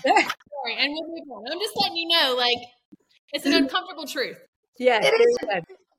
[0.04, 1.52] Sorry, and we'll move on.
[1.52, 2.58] I'm just letting you know, like
[3.34, 4.38] it's an uncomfortable truth.
[4.80, 5.38] Yeah, it is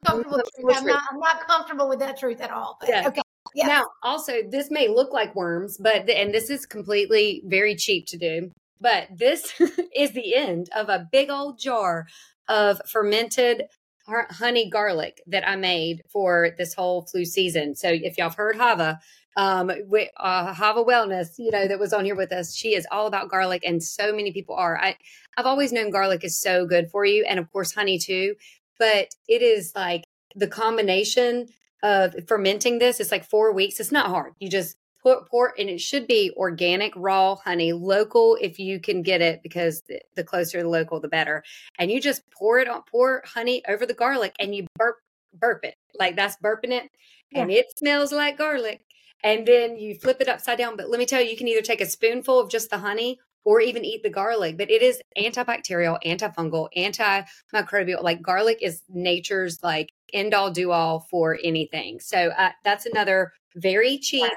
[0.07, 0.41] comfortable.
[0.71, 2.77] I'm not, I'm not comfortable with that truth at all.
[2.81, 3.09] But, yeah.
[3.09, 3.23] Okay.
[3.55, 3.67] Yes.
[3.67, 8.19] Now, also, this may look like worms, but and this is completely very cheap to
[8.19, 8.51] do.
[8.81, 9.53] But this
[9.95, 12.07] is the end of a big old jar
[12.49, 13.65] of fermented
[14.09, 17.75] honey garlic that I made for this whole flu season.
[17.75, 19.01] So if y'all have heard Hava,
[19.37, 22.87] um, with, uh, Hava Wellness, you know, that was on here with us, she is
[22.91, 24.77] all about garlic, and so many people are.
[24.77, 24.97] I
[25.37, 28.35] I've always known garlic is so good for you, and of course honey too.
[28.79, 30.05] But it is like
[30.35, 31.47] the combination
[31.83, 32.99] of fermenting this.
[32.99, 33.79] It's like four weeks.
[33.79, 34.33] It's not hard.
[34.41, 39.03] You just pour, pour and it should be organic raw honey local if you can
[39.03, 39.83] get it because
[40.17, 41.43] the closer the local the better.
[41.79, 44.97] And you just pour it on pour honey over the garlic and you burp
[45.35, 45.75] burp it.
[45.99, 46.91] Like that's burping it
[47.35, 48.85] and it smells like garlic.
[49.25, 51.63] And then you flip it upside down but let me tell you you can either
[51.63, 55.01] take a spoonful of just the honey or even eat the garlic but it is
[55.17, 62.01] antibacterial antifungal antimicrobial like garlic is nature's like end all do all for anything.
[62.01, 64.31] So uh, that's another very cheap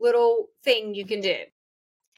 [0.00, 1.36] little thing you can do.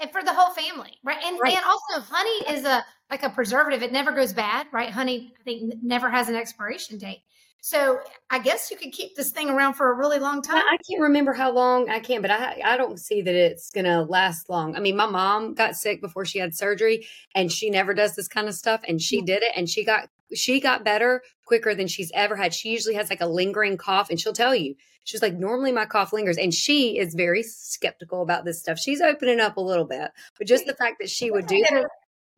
[0.01, 1.19] And for the whole family, right?
[1.25, 1.57] And right.
[1.57, 3.83] and also honey is a like a preservative.
[3.83, 4.91] It never goes bad, right?
[4.91, 7.23] Honey, I think never has an expiration date.
[7.61, 7.99] So
[8.31, 10.63] I guess you could keep this thing around for a really long time.
[10.71, 14.05] I can't remember how long I can, but I I don't see that it's gonna
[14.05, 14.77] last long.
[14.77, 18.29] I mean, my mom got sick before she had surgery, and she never does this
[18.29, 19.27] kind of stuff, and she mm-hmm.
[19.27, 22.55] did it, and she got she got better quicker than she's ever had.
[22.55, 24.75] She usually has like a lingering cough, and she'll tell you
[25.05, 28.79] she's like, normally my cough lingers, and she is very skeptical about this stuff.
[28.79, 31.85] She's opening up a little bit, but just the fact that she would do this,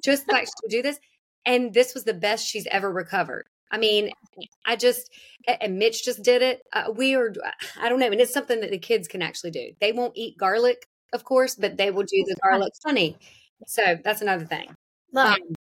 [0.05, 1.01] just the fact she would do this,
[1.45, 3.47] and this was the best she's ever recovered.
[3.72, 4.11] I mean,
[4.66, 5.11] I just,
[5.47, 6.62] and Mitch just did it.
[6.72, 7.32] Uh, we are,
[7.80, 8.11] I don't know.
[8.11, 9.72] And it's something that the kids can actually do.
[9.80, 13.16] They won't eat garlic, of course, but they will do the garlic honey.
[13.66, 14.74] So that's another thing.
[15.12, 15.57] Love um, it.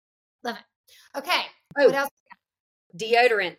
[0.43, 1.17] Love it.
[1.17, 1.41] Okay.
[1.77, 2.09] Oh, what else?
[2.95, 3.57] Deodorant.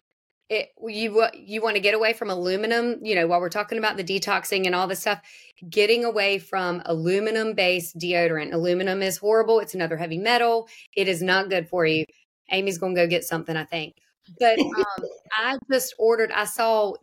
[0.51, 3.99] It, you you want to get away from aluminum, you know, while we're talking about
[3.99, 5.21] the detoxing and all this stuff,
[5.69, 8.55] getting away from aluminum based deodorant.
[8.55, 9.61] Aluminum is horrible.
[9.61, 10.69] It's another heavy metal.
[10.97, 12.07] It is not good for you.
[12.51, 13.95] Amy's going to go get something, I think.
[14.39, 16.95] But um, I just ordered, I saw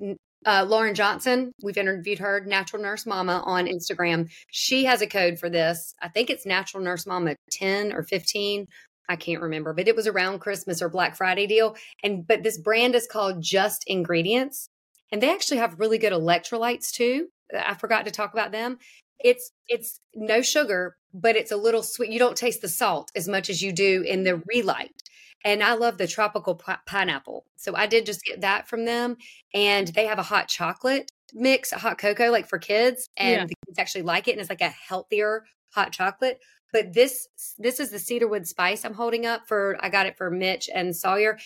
[0.46, 1.52] uh, Lauren Johnson.
[1.62, 4.30] We've interviewed her, Natural Nurse Mama, on Instagram.
[4.52, 5.94] She has a code for this.
[6.02, 8.68] I think it's Natural Nurse Mama 10 or 15.
[9.08, 11.76] I can't remember, but it was around Christmas or Black Friday deal.
[12.04, 14.70] And but this brand is called Just Ingredients.
[15.12, 17.28] And they actually have really good electrolytes too.
[17.54, 18.80] Uh, I forgot to talk about them.
[19.20, 22.12] It's it's no sugar, but it's a little sweet.
[22.12, 25.02] You don't taste the salt as much as you do in the Re-Lyte.
[25.46, 27.46] And I love the tropical p- pineapple.
[27.56, 29.18] So I did just get that from them.
[29.54, 33.08] And they have a hot chocolate mix, a hot cocoa, like for kids.
[33.16, 33.46] And yeah.
[33.46, 34.32] the kids actually like it.
[34.32, 36.40] And it's like a healthier hot chocolate.
[36.76, 40.30] But this this is the cedarwood spice I'm holding up for I got it for
[40.30, 41.40] Mitch and Sawyer.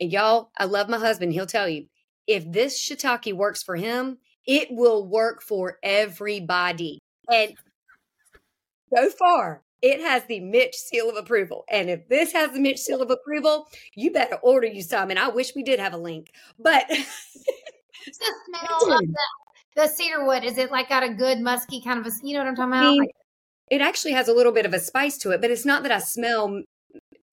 [0.00, 1.32] And y'all, I love my husband.
[1.32, 1.86] He'll tell you
[2.28, 7.00] if this shiitake works for him, it will work for everybody.
[7.28, 7.54] And
[8.94, 11.64] so far, it has the Mitch seal of approval.
[11.68, 13.66] And if this has the Mitch seal of approval,
[13.96, 15.10] you better order you some.
[15.10, 16.30] And I wish we did have a link.
[16.60, 17.04] But the
[18.14, 19.16] smell of the,
[19.74, 22.44] the cedar wood, is it like got a good musky kind of a, you know
[22.44, 22.84] what I'm talking about?
[22.84, 23.08] I mean,
[23.70, 25.92] it actually has a little bit of a spice to it, but it's not that
[25.92, 26.62] I smell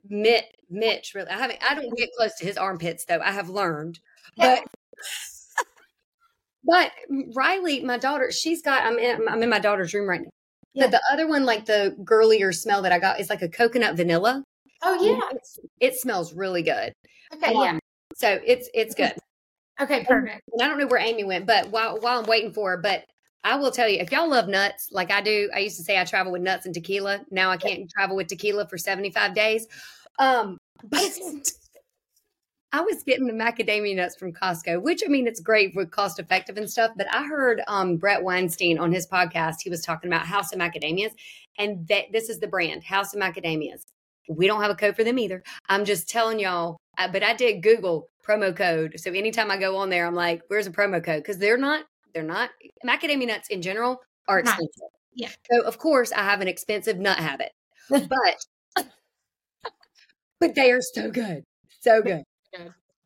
[0.08, 0.44] Mitch.
[0.70, 1.28] Mitch really.
[1.28, 1.58] I haven't.
[1.68, 3.20] I don't get close to his armpits though.
[3.20, 4.00] I have learned,
[4.36, 4.64] but.
[6.64, 6.90] but
[7.36, 8.84] Riley, my daughter, she's got.
[8.84, 9.28] I'm in.
[9.28, 10.30] I'm in my daughter's room right now.
[10.72, 10.88] Yeah.
[10.88, 14.42] the other one, like the girlier smell that I got, is like a coconut vanilla.
[14.82, 16.92] Oh yeah, it's, it smells really good.
[17.32, 17.78] Okay, um, yeah.
[18.16, 19.12] So it's it's good.
[19.80, 20.42] Okay, perfect.
[20.52, 23.04] And I don't know where Amy went, but while while I'm waiting for her, but
[23.44, 26.00] I will tell you, if y'all love nuts like I do, I used to say
[26.00, 27.20] I travel with nuts and tequila.
[27.30, 29.66] Now I can't travel with tequila for 75 days.
[30.18, 31.02] Um, but
[32.72, 36.18] I was getting the macadamia nuts from Costco, which I mean, it's great for cost
[36.18, 36.92] effective and stuff.
[36.96, 40.58] But I heard um, Bret Weinstein on his podcast, he was talking about House of
[40.58, 41.12] Macadamias,
[41.58, 43.82] and that this is the brand, House of Macadamias.
[44.28, 45.42] We don't have a code for them either.
[45.68, 48.98] I'm just telling y'all, but I did Google promo code.
[48.98, 51.22] So anytime I go on there, I'm like, where's a promo code?
[51.22, 51.84] Because they're not
[52.14, 52.50] they're not
[52.86, 54.68] macadamia nuts in general are expensive.
[55.14, 55.30] Yeah.
[55.50, 57.52] So of course I have an expensive nut habit,
[57.90, 58.86] but
[60.40, 61.42] but they are so good,
[61.80, 62.22] so good.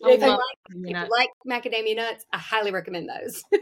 [0.00, 3.42] If you, like, if like macadamia nuts, I highly recommend those.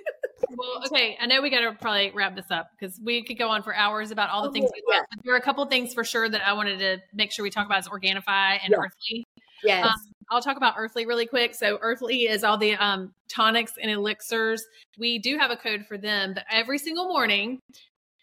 [0.51, 1.16] well, okay.
[1.18, 3.74] I know we got to probably wrap this up because we could go on for
[3.74, 5.01] hours about all the oh, things yeah.
[5.11, 7.51] But there are a couple things for sure that I wanted to make sure we
[7.51, 8.76] talk about is Organifi and yeah.
[8.76, 9.26] Earthly.
[9.64, 9.86] Yes.
[9.86, 9.94] Um,
[10.31, 11.55] I'll talk about Earthly really quick.
[11.55, 14.64] So Earthly is all the um, tonics and elixirs.
[14.99, 17.61] We do have a code for them, but every single morning,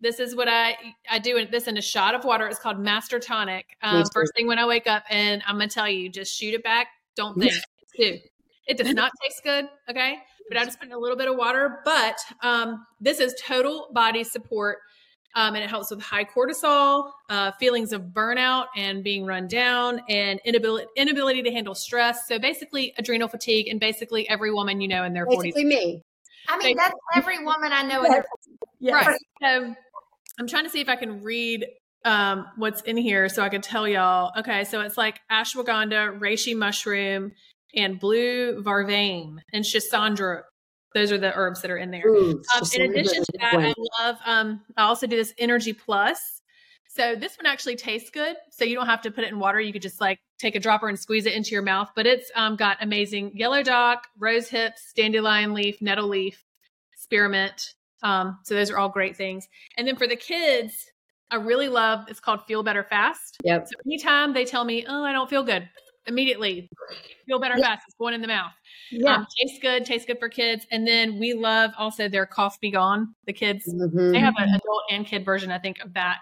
[0.01, 0.75] this is what I
[1.09, 1.45] I do.
[1.45, 2.45] This in a shot of water.
[2.47, 3.65] It's called Master Tonic.
[3.81, 6.63] Um, first thing when I wake up, and I'm gonna tell you, just shoot it
[6.63, 6.87] back.
[7.15, 7.53] Don't think.
[7.97, 8.19] two.
[8.67, 9.65] It does not taste good.
[9.89, 10.17] Okay.
[10.49, 11.79] But I just put in a little bit of water.
[11.85, 14.79] But um, this is total body support.
[15.35, 20.01] Um, and it helps with high cortisol, uh, feelings of burnout and being run down,
[20.07, 22.27] and inability inability to handle stress.
[22.27, 25.53] So basically, adrenal fatigue, and basically every woman you know in their forties.
[25.53, 26.03] Basically, me.
[26.47, 28.57] I mean, that's every woman I know in their 40s.
[28.79, 29.07] Yes.
[29.07, 29.19] Right.
[29.41, 29.75] So
[30.39, 31.65] I'm trying to see if I can read
[32.05, 34.31] um, what's in here so I can tell y'all.
[34.39, 37.31] Okay, so it's like ashwagandha, reishi mushroom,
[37.75, 40.41] and blue vervain and schisandra.
[40.93, 42.07] Those are the herbs that are in there.
[42.07, 44.17] Ooh, um, in addition to that, I love.
[44.25, 46.41] Um, I also do this Energy Plus.
[46.87, 48.35] So this one actually tastes good.
[48.51, 49.59] So you don't have to put it in water.
[49.59, 51.89] You could just like take a dropper and squeeze it into your mouth.
[51.95, 56.45] But it's um, got amazing yellow dock, rose hips, dandelion leaf, nettle leaf,
[56.95, 57.73] spearmint.
[58.03, 59.47] Um, so those are all great things.
[59.75, 60.85] And then for the kids,
[61.31, 62.05] I really love.
[62.09, 63.37] It's called Feel Better Fast.
[63.43, 63.67] Yep.
[63.67, 65.67] So anytime they tell me, "Oh, I don't feel good,"
[66.07, 66.69] immediately
[67.25, 67.65] feel better yep.
[67.65, 67.83] fast.
[67.87, 68.51] It's going in the mouth.
[68.91, 69.15] Yeah.
[69.15, 69.85] Um, tastes good.
[69.85, 70.65] Tastes good for kids.
[70.71, 73.13] And then we love also their Cough be Gone.
[73.25, 74.11] The kids mm-hmm.
[74.11, 76.17] they have an adult and kid version, I think, of that.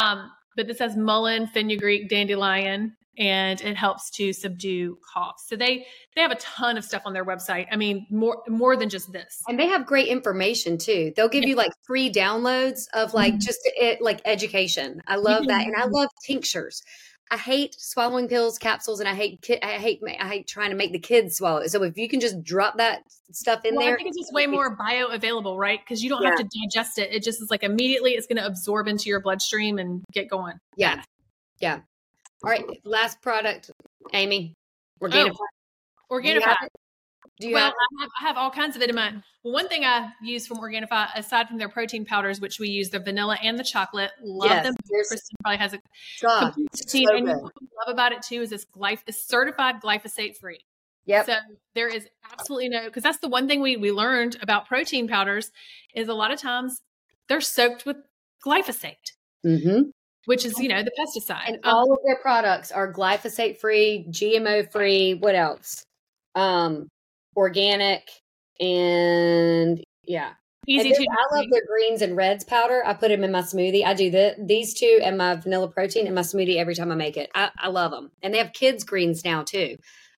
[0.00, 5.44] Um, but this has mullein, fenugreek, dandelion, and it helps to subdue coughs.
[5.48, 7.66] So they they have a ton of stuff on their website.
[7.70, 9.42] I mean, more more than just this.
[9.48, 11.12] And they have great information too.
[11.16, 11.50] They'll give yeah.
[11.50, 13.40] you like free downloads of like mm-hmm.
[13.40, 15.02] just it like education.
[15.06, 16.82] I love that, and I love tinctures.
[17.30, 20.76] I hate swallowing pills, capsules, and I hate ki- I hate I hate trying to
[20.76, 21.70] make the kids swallow it.
[21.70, 23.02] So if you can just drop that
[23.32, 25.78] stuff in well, there, I think it's just way more bioavailable, right?
[25.82, 26.30] Because you don't yeah.
[26.30, 27.12] have to digest it.
[27.12, 30.58] It just is like immediately it's going to absorb into your bloodstream and get going.
[30.76, 31.02] Yeah,
[31.60, 31.80] yeah.
[32.44, 33.70] All right, last product,
[34.12, 34.54] Amy.
[35.02, 35.36] Organifi.
[36.10, 36.56] Oh, Organifi.
[37.40, 39.12] Do you well, have- I, have, I have all kinds of it in my.
[39.44, 42.90] Well, one thing I use from Organifi, aside from their protein powders, which we use,
[42.90, 44.74] the vanilla and the chocolate, love yes, them.
[44.88, 45.78] Kristen probably has a
[46.20, 50.36] God, so and what I love about it too is this glyph it's certified glyphosate
[50.36, 50.64] free.
[51.06, 51.26] Yep.
[51.26, 51.34] So
[51.74, 55.50] there is absolutely no because that's the one thing we we learned about protein powders
[55.94, 56.80] is a lot of times
[57.28, 57.96] they're soaked with
[58.44, 59.12] glyphosate.
[59.46, 59.90] Mm-hmm
[60.28, 61.46] which is you know the pesticide.
[61.46, 65.14] And um, all of their products are glyphosate free, GMO free.
[65.14, 65.82] What else?
[66.34, 66.86] Um,
[67.38, 68.10] organic
[68.60, 70.30] and yeah.
[70.66, 72.82] Easy and to I love their greens and reds powder.
[72.84, 73.86] I put them in my smoothie.
[73.86, 76.94] I do the, these two and my vanilla protein in my smoothie every time I
[76.94, 77.30] make it.
[77.34, 78.10] I, I love them.
[78.22, 79.76] And they have kids greens now too.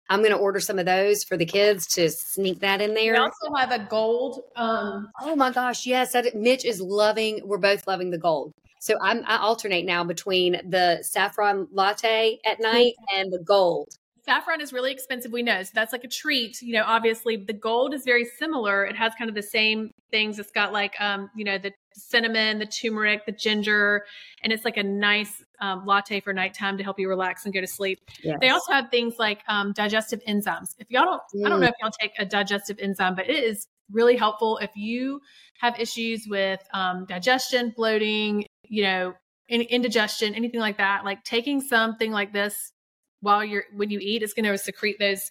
[0.08, 3.12] I'm going to order some of those for the kids to sneak that in there.
[3.12, 4.40] We also have a gold.
[4.56, 6.14] Um, oh my gosh, yes!
[6.14, 7.42] That, Mitch is loving.
[7.44, 8.52] We're both loving the gold.
[8.80, 13.90] So I'm I alternate now between the saffron latte at night and the gold.
[14.24, 15.62] Saffron is really expensive, we know.
[15.62, 16.60] So that's like a treat.
[16.62, 18.84] You know, obviously the gold is very similar.
[18.84, 20.38] It has kind of the same things.
[20.38, 24.04] It's got like um, you know, the cinnamon, the turmeric, the ginger,
[24.42, 27.60] and it's like a nice um, latte for nighttime to help you relax and go
[27.60, 27.98] to sleep.
[28.22, 28.38] Yes.
[28.40, 30.74] They also have things like um, digestive enzymes.
[30.78, 31.46] If y'all don't, mm.
[31.46, 34.70] I don't know if y'all take a digestive enzyme, but it is really helpful if
[34.74, 35.20] you
[35.60, 39.14] have issues with um, digestion, bloating, you know,
[39.48, 41.04] indigestion, anything like that.
[41.04, 42.72] Like taking something like this
[43.20, 45.30] while you're when you eat, it's going to secrete those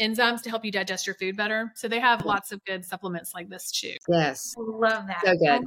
[0.00, 1.72] enzymes to help you digest your food better.
[1.74, 3.94] So they have lots of good supplements like this too.
[4.08, 4.54] Yes.
[4.56, 5.22] I love that.
[5.24, 5.62] So good.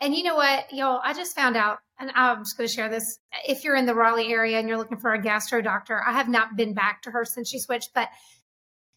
[0.00, 2.88] And you know what, y'all, I just found out, and I'm just going to share
[2.88, 3.18] this.
[3.46, 6.28] If you're in the Raleigh area and you're looking for a gastro doctor, I have
[6.28, 8.08] not been back to her since she switched, but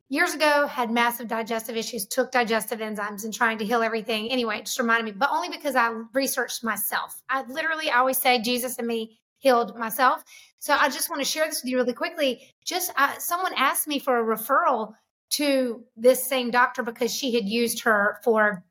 [0.09, 4.29] years ago had massive digestive issues, took digestive enzymes and trying to heal everything.
[4.29, 7.23] Anyway, it just reminded me, but only because I researched myself.
[7.29, 10.23] I literally I always say Jesus and me healed myself.
[10.61, 12.53] So I just want to share this with you really quickly.
[12.63, 14.93] Just uh, someone asked me for a referral
[15.31, 18.63] to this same doctor because she had used her for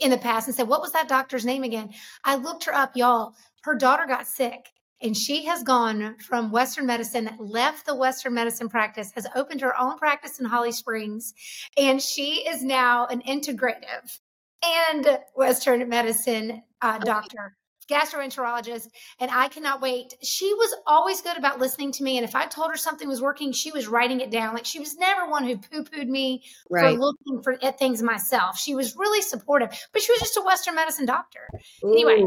[0.00, 1.92] in the past and said, What was that doctor's name again?
[2.24, 3.34] I looked her up, y'all.
[3.64, 4.68] Her daughter got sick
[5.02, 9.76] and she has gone from Western medicine, left the Western medicine practice, has opened her
[9.80, 11.34] own practice in Holly Springs,
[11.76, 14.20] and she is now an integrative
[14.64, 17.57] and Western medicine uh, doctor
[17.88, 18.88] gastroenterologist,
[19.20, 20.14] and I cannot wait.
[20.22, 22.18] She was always good about listening to me.
[22.18, 24.54] And if I told her something was working, she was writing it down.
[24.54, 26.94] Like she was never one who poo pooed me right.
[26.94, 28.58] for looking for at things myself.
[28.58, 31.48] She was really supportive, but she was just a Western medicine doctor.
[31.84, 31.92] Ooh.
[31.92, 32.24] Anyway,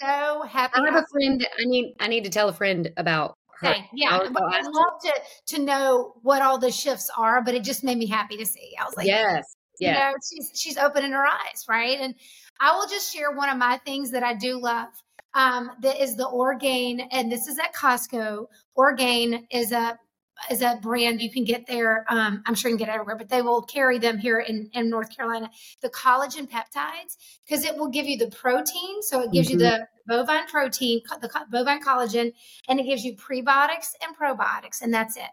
[0.00, 0.74] so happy.
[0.76, 1.46] I have a friend.
[1.58, 1.94] I need.
[2.00, 3.36] I need to tell a friend about.
[3.60, 3.74] Her.
[3.94, 5.12] Yeah, I'd love to
[5.54, 8.74] to know what all the shifts are, but it just made me happy to see.
[8.78, 10.08] I was like, yes, yeah.
[10.08, 11.98] You know, she's she's opening her eyes, right?
[12.00, 12.14] And
[12.60, 14.88] I will just share one of my things that I do love.
[15.34, 18.46] Um, that is the Orgain, and this is at Costco.
[18.74, 19.98] Orgain is a
[20.50, 22.04] is a brand you can get there.
[22.08, 24.90] Um, I'm sure you can get everywhere, but they will carry them here in, in
[24.90, 25.50] North Carolina.
[25.82, 29.02] The collagen peptides, because it will give you the protein.
[29.02, 29.60] So it gives mm-hmm.
[29.60, 32.32] you the bovine protein, the bovine collagen,
[32.68, 35.30] and it gives you prebiotics and probiotics, and that's it.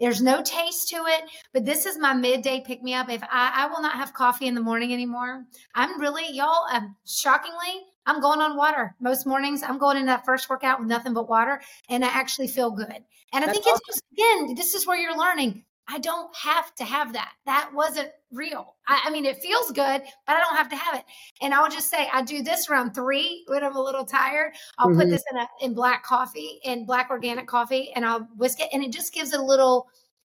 [0.00, 3.08] There's no taste to it, but this is my midday pick me up.
[3.08, 6.96] If I, I will not have coffee in the morning anymore, I'm really, y'all, um,
[7.06, 9.62] shockingly, I'm going on water most mornings.
[9.62, 11.60] I'm going in that first workout with nothing but water,
[11.90, 13.04] and I actually feel good.
[13.32, 15.64] And I That's think it's just, again, this is where you're learning.
[15.90, 17.32] I don't have to have that.
[17.46, 18.76] That wasn't real.
[18.86, 21.04] I, I, mean, it feels good, but I don't have to have it.
[21.40, 24.52] And I'll just say I do this around three when I'm a little tired.
[24.78, 25.00] I'll mm-hmm.
[25.00, 28.68] put this in a in black coffee, in black organic coffee, and I'll whisk it,
[28.72, 29.88] and it just gives it a little,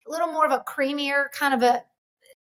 [0.07, 1.83] a little more of a creamier kind of a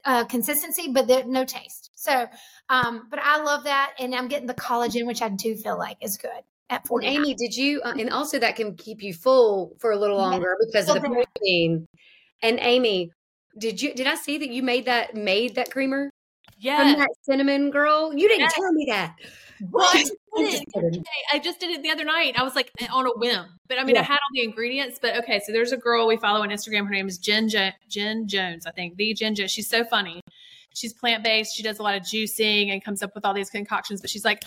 [0.06, 1.90] uh, consistency, but there, no taste.
[1.94, 2.26] So,
[2.68, 5.98] um, but I love that, and I'm getting the collagen, which I do feel like
[6.00, 6.30] is good
[6.70, 7.06] at 40.
[7.06, 7.80] Amy, did you?
[7.82, 10.66] Uh, and also that can keep you full for a little longer yeah.
[10.66, 11.86] because of the protein.
[12.44, 13.10] And Amy,
[13.58, 13.94] did you?
[13.94, 16.10] Did I see that you made that made that creamer?
[16.58, 18.12] Yeah, from that cinnamon girl.
[18.14, 18.54] You didn't yes.
[18.54, 19.16] tell me that.
[19.70, 20.10] What?
[20.36, 22.34] I just did it the other night.
[22.36, 24.02] I was like eh, on a whim, but I mean, yeah.
[24.02, 24.98] I had all the ingredients.
[25.00, 26.84] But okay, so there's a girl we follow on Instagram.
[26.84, 28.96] Her name is Jen jo- Jen Jones, I think.
[28.96, 29.50] The Jen Jones.
[29.50, 30.20] She's so funny.
[30.74, 31.56] She's plant based.
[31.56, 34.02] She does a lot of juicing and comes up with all these concoctions.
[34.02, 34.44] But she's like,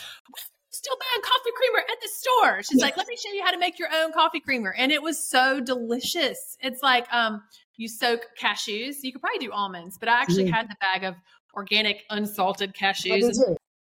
[0.70, 2.64] still buying coffee creamer at the store.
[2.64, 4.74] She's like, let me show you how to make your own coffee creamer.
[4.78, 6.58] And it was so delicious.
[6.62, 7.42] It's like um,
[7.78, 8.98] you soak cashews.
[9.04, 10.54] You could probably do almonds, but I actually mm.
[10.54, 11.16] had the bag of
[11.54, 13.40] organic unsalted cashews.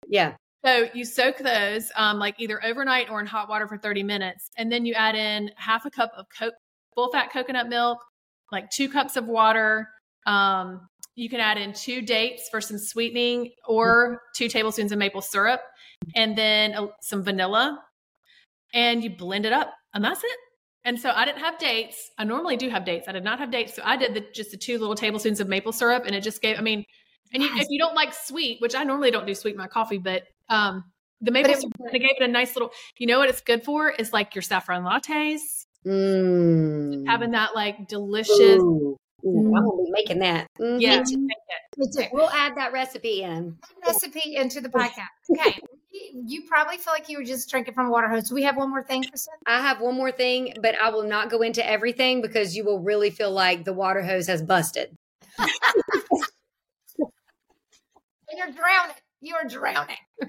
[0.07, 0.33] Yeah.
[0.65, 4.49] So you soak those um, like either overnight or in hot water for 30 minutes.
[4.57, 6.51] And then you add in half a cup of co-
[6.95, 7.99] full fat coconut milk,
[8.51, 9.89] like two cups of water.
[10.25, 15.21] Um, you can add in two dates for some sweetening or two tablespoons of maple
[15.21, 15.61] syrup
[16.15, 17.79] and then uh, some vanilla.
[18.73, 19.73] And you blend it up.
[19.93, 20.37] And that's it.
[20.85, 22.11] And so I didn't have dates.
[22.17, 23.07] I normally do have dates.
[23.07, 23.73] I did not have dates.
[23.73, 26.41] So I did the, just the two little tablespoons of maple syrup and it just
[26.41, 26.83] gave, I mean,
[27.33, 29.67] and you, if you don't like sweet, which I normally don't do sweet in my
[29.67, 30.83] coffee, but um,
[31.21, 33.41] the maple it, syrup kind of gave it a nice little, you know what it's
[33.41, 33.93] good for?
[33.97, 35.65] It's like your saffron lattes.
[35.85, 37.07] Mm.
[37.07, 38.39] Having that like delicious.
[38.39, 38.97] Ooh.
[39.25, 40.47] Ooh, I'm gonna be making that.
[40.59, 40.79] Mm-hmm.
[40.79, 41.03] Yeah,
[41.77, 42.05] Me too.
[42.11, 43.57] We'll add that recipe in.
[43.85, 45.07] Recipe into the podcast.
[45.31, 45.59] Okay
[45.93, 48.29] you probably feel like you were just drinking from a water hose.
[48.29, 49.33] Do we have one more thing, Kristen?
[49.45, 52.79] I have one more thing, but I will not go into everything because you will
[52.79, 54.95] really feel like the water hose has busted.
[58.35, 58.95] You're drowning.
[59.21, 59.95] You're drowning.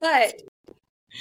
[0.00, 0.34] but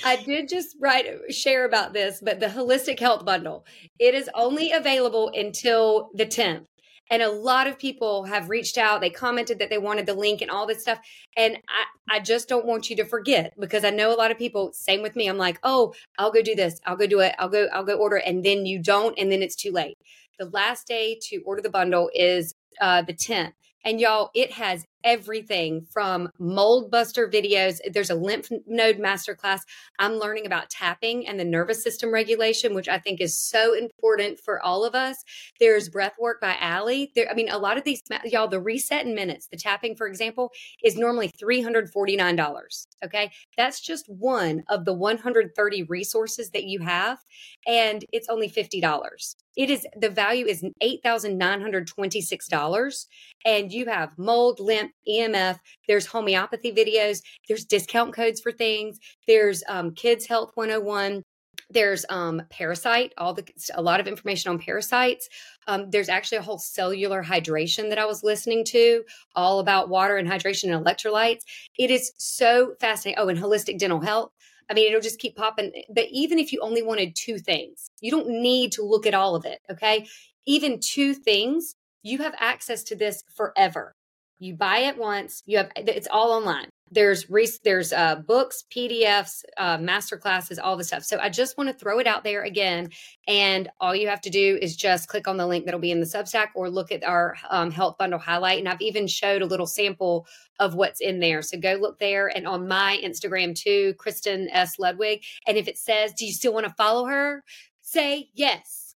[0.03, 3.65] I did just write share about this, but the holistic health bundle,
[3.99, 6.65] it is only available until the 10th.
[7.11, 9.01] And a lot of people have reached out.
[9.01, 10.99] They commented that they wanted the link and all this stuff.
[11.35, 14.37] And I, I just don't want you to forget because I know a lot of
[14.37, 15.27] people, same with me.
[15.27, 16.79] I'm like, oh, I'll go do this.
[16.85, 17.35] I'll go do it.
[17.37, 18.17] I'll go, I'll go order.
[18.17, 18.23] It.
[18.25, 19.17] And then you don't.
[19.19, 19.97] And then it's too late.
[20.39, 23.53] The last day to order the bundle is uh, the 10th.
[23.85, 27.77] And y'all, it has everything from mold buster videos.
[27.91, 29.59] There's a lymph node masterclass.
[29.99, 34.39] I'm learning about tapping and the nervous system regulation, which I think is so important
[34.39, 35.23] for all of us.
[35.59, 37.11] There's breath work by Allie.
[37.15, 40.07] There, I mean, a lot of these, y'all, the reset in minutes, the tapping, for
[40.07, 40.51] example,
[40.83, 42.87] is normally $349.
[43.03, 43.31] Okay.
[43.57, 47.19] That's just one of the 130 resources that you have.
[47.67, 49.35] And it's only $50.
[49.55, 53.05] It is the value is $8,926.
[53.45, 59.63] And you have mold, lymph, EMF, there's homeopathy videos, there's discount codes for things, there's
[59.67, 61.23] um, Kids Health 101.
[61.69, 65.27] There's um, parasite, all the a lot of information on parasites.
[65.65, 69.03] Um, there's actually a whole cellular hydration that I was listening to,
[69.35, 71.41] all about water and hydration and electrolytes.
[71.79, 73.23] It is so fascinating.
[73.23, 74.31] Oh, and holistic dental health.
[74.69, 75.71] I mean, it'll just keep popping.
[75.89, 79.35] But even if you only wanted two things, you don't need to look at all
[79.35, 79.59] of it.
[79.71, 80.07] Okay.
[80.45, 83.95] Even two things, you have access to this forever.
[84.43, 85.41] You buy it once.
[85.45, 86.67] You have it's all online.
[86.91, 87.25] There's
[87.63, 91.05] there's uh, books, PDFs, uh, master classes, all the stuff.
[91.05, 92.89] So I just want to throw it out there again,
[93.25, 96.01] and all you have to do is just click on the link that'll be in
[96.01, 98.59] the Substack, or look at our um, health bundle highlight.
[98.59, 100.27] And I've even showed a little sample
[100.59, 101.41] of what's in there.
[101.41, 105.23] So go look there, and on my Instagram too, Kristen S Ludwig.
[105.47, 107.45] And if it says, "Do you still want to follow her?"
[107.81, 108.95] Say yes,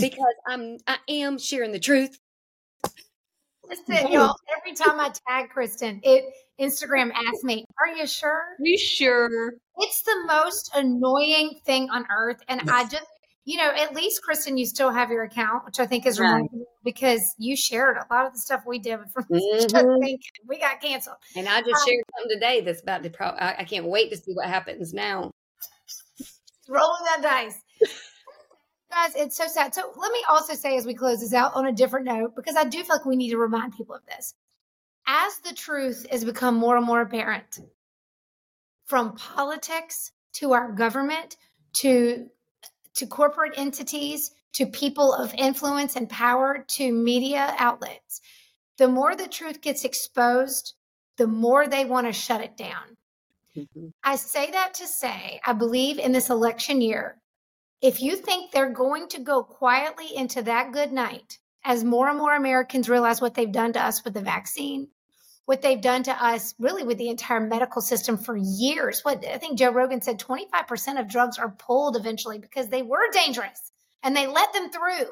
[0.00, 2.20] because I'm I am sharing the truth.
[3.68, 6.24] Listen, y'all, every time I tag Kristen, it
[6.60, 8.30] Instagram asks me, Are you sure?
[8.30, 9.52] Are you sure?
[9.78, 12.40] It's the most annoying thing on earth.
[12.48, 12.74] And yes.
[12.74, 13.06] I just
[13.48, 16.26] you know, at least Kristen, you still have your account, which I think is right.
[16.26, 20.14] remarkable because you shared a lot of the stuff we did from mm-hmm.
[20.46, 21.16] we got canceled.
[21.34, 24.10] And I just um, shared some today that's about to pro I, I can't wait
[24.10, 25.30] to see what happens now.
[26.68, 27.58] Rolling that dice.
[28.90, 29.74] Guys, it's so sad.
[29.74, 32.56] So let me also say as we close this out on a different note, because
[32.56, 34.34] I do feel like we need to remind people of this.
[35.06, 37.60] As the truth has become more and more apparent,
[38.86, 41.36] from politics to our government
[41.74, 42.28] to
[42.94, 48.20] to corporate entities to people of influence and power to media outlets,
[48.76, 50.74] the more the truth gets exposed,
[51.16, 52.96] the more they want to shut it down.
[53.56, 53.88] Mm-hmm.
[54.02, 57.18] I say that to say, I believe in this election year,
[57.80, 62.18] if you think they're going to go quietly into that good night, as more and
[62.18, 64.88] more Americans realize what they've done to us with the vaccine,
[65.44, 69.00] what they've done to us really with the entire medical system for years.
[69.02, 73.10] What I think Joe Rogan said 25% of drugs are pulled eventually because they were
[73.12, 73.72] dangerous
[74.02, 75.06] and they let them through.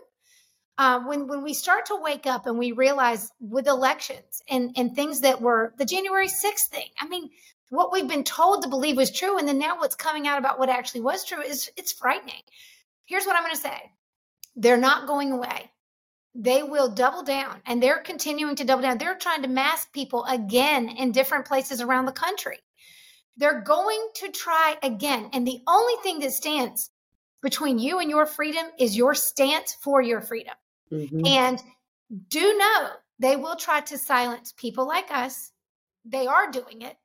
[0.78, 4.94] Uh, when when we start to wake up and we realize with elections and and
[4.94, 7.30] things that were the January 6th thing, I mean,
[7.70, 10.58] what we've been told to believe was true, and then now what's coming out about
[10.58, 12.42] what actually was true is it's frightening.
[13.06, 13.90] Here's what I'm going to say:
[14.54, 15.70] they're not going away.
[16.34, 18.98] They will double down, and they're continuing to double down.
[18.98, 22.58] They're trying to mask people again in different places around the country.
[23.38, 26.90] They're going to try again, and the only thing that stands
[27.42, 30.54] between you and your freedom is your stance for your freedom.
[30.92, 31.26] Mm-hmm.
[31.26, 31.62] And
[32.28, 32.88] do know
[33.18, 35.52] they will try to silence people like us.
[36.04, 36.96] They are doing it.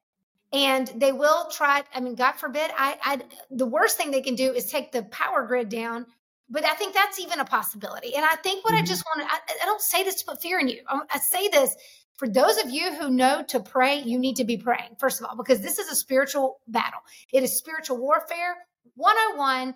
[0.54, 4.36] And they will try, I mean, God forbid, I, I the worst thing they can
[4.36, 6.06] do is take the power grid down.
[6.49, 8.14] But I think that's even a possibility.
[8.14, 8.84] And I think what mm-hmm.
[8.84, 10.82] I just want to, I, I, don't say this to put fear in you.
[10.86, 11.74] I, I say this
[12.22, 15.26] for those of you who know to pray, you need to be praying, first of
[15.26, 16.99] all, because this is a spiritual battle.
[17.34, 18.58] It is spiritual warfare
[18.93, 19.74] 101.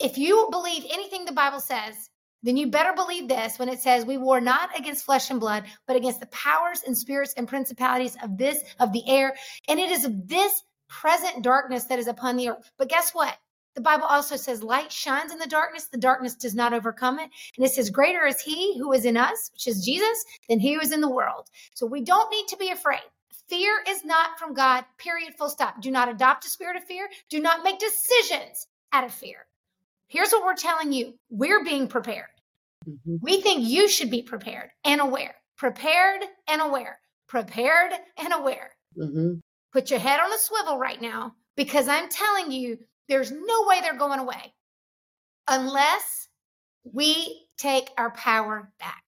[0.00, 2.10] If you believe anything the Bible says,
[2.44, 5.64] then you better believe this when it says we war not against flesh and blood,
[5.86, 9.34] but against the powers and spirits and principalities of this, of the air.
[9.66, 12.70] And it is this present darkness that is upon the earth.
[12.76, 13.34] But guess what?
[13.74, 17.30] The Bible also says light shines in the darkness, the darkness does not overcome it.
[17.56, 20.74] And it says, Greater is he who is in us, which is Jesus, than he
[20.74, 21.48] who is in the world.
[21.72, 23.00] So we don't need to be afraid.
[23.48, 25.80] Fear is not from God, period, full stop.
[25.80, 27.08] Do not adopt a spirit of fear.
[27.30, 29.46] Do not make decisions out of fear.
[30.06, 32.28] Here's what we're telling you we're being prepared.
[32.88, 33.16] Mm-hmm.
[33.20, 38.70] We think you should be prepared and aware, prepared and aware, prepared and aware.
[38.98, 39.34] Mm-hmm.
[39.72, 42.78] Put your head on a swivel right now because I'm telling you,
[43.08, 44.54] there's no way they're going away
[45.48, 46.28] unless
[46.84, 49.02] we take our power back.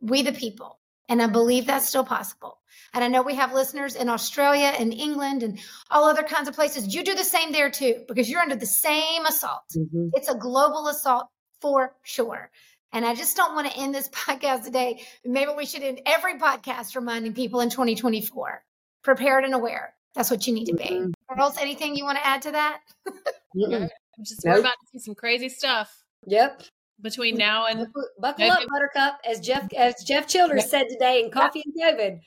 [0.00, 0.78] We, the people.
[1.08, 2.58] And I believe that's still possible.
[2.94, 5.58] And I know we have listeners in Australia and England and
[5.90, 6.94] all other kinds of places.
[6.94, 9.62] You do the same there too, because you're under the same assault.
[9.76, 10.08] Mm-hmm.
[10.14, 11.26] It's a global assault
[11.60, 12.50] for sure.
[12.92, 15.02] And I just don't want to end this podcast today.
[15.24, 18.62] Maybe we should end every podcast reminding people in 2024
[19.02, 19.94] prepared and aware.
[20.14, 20.84] That's what you need to be.
[20.84, 21.10] Mm-hmm.
[21.28, 22.80] Or else, anything you want to add to that?
[23.10, 23.88] I'm
[24.24, 24.54] just nope.
[24.54, 26.02] we're about to see some crazy stuff.
[26.26, 26.62] Yep.
[27.00, 27.86] Between now and
[28.18, 32.20] buckle up, Buttercup, as Jeff as Jeff Childers said today in Coffee and COVID.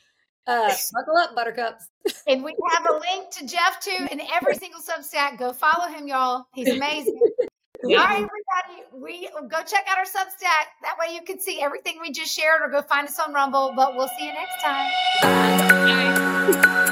[0.47, 1.87] Uh, buckle up, Buttercups.
[2.27, 5.37] and we have a link to Jeff too in every single Substack.
[5.37, 6.45] Go follow him, y'all.
[6.53, 7.19] He's amazing.
[7.83, 10.71] All right, everybody, we go check out our Substack.
[10.83, 13.73] That way you can see everything we just shared or go find us on Rumble.
[13.75, 14.89] But we'll see you next time.
[15.21, 16.61] Bye.
[16.63, 16.89] Bye.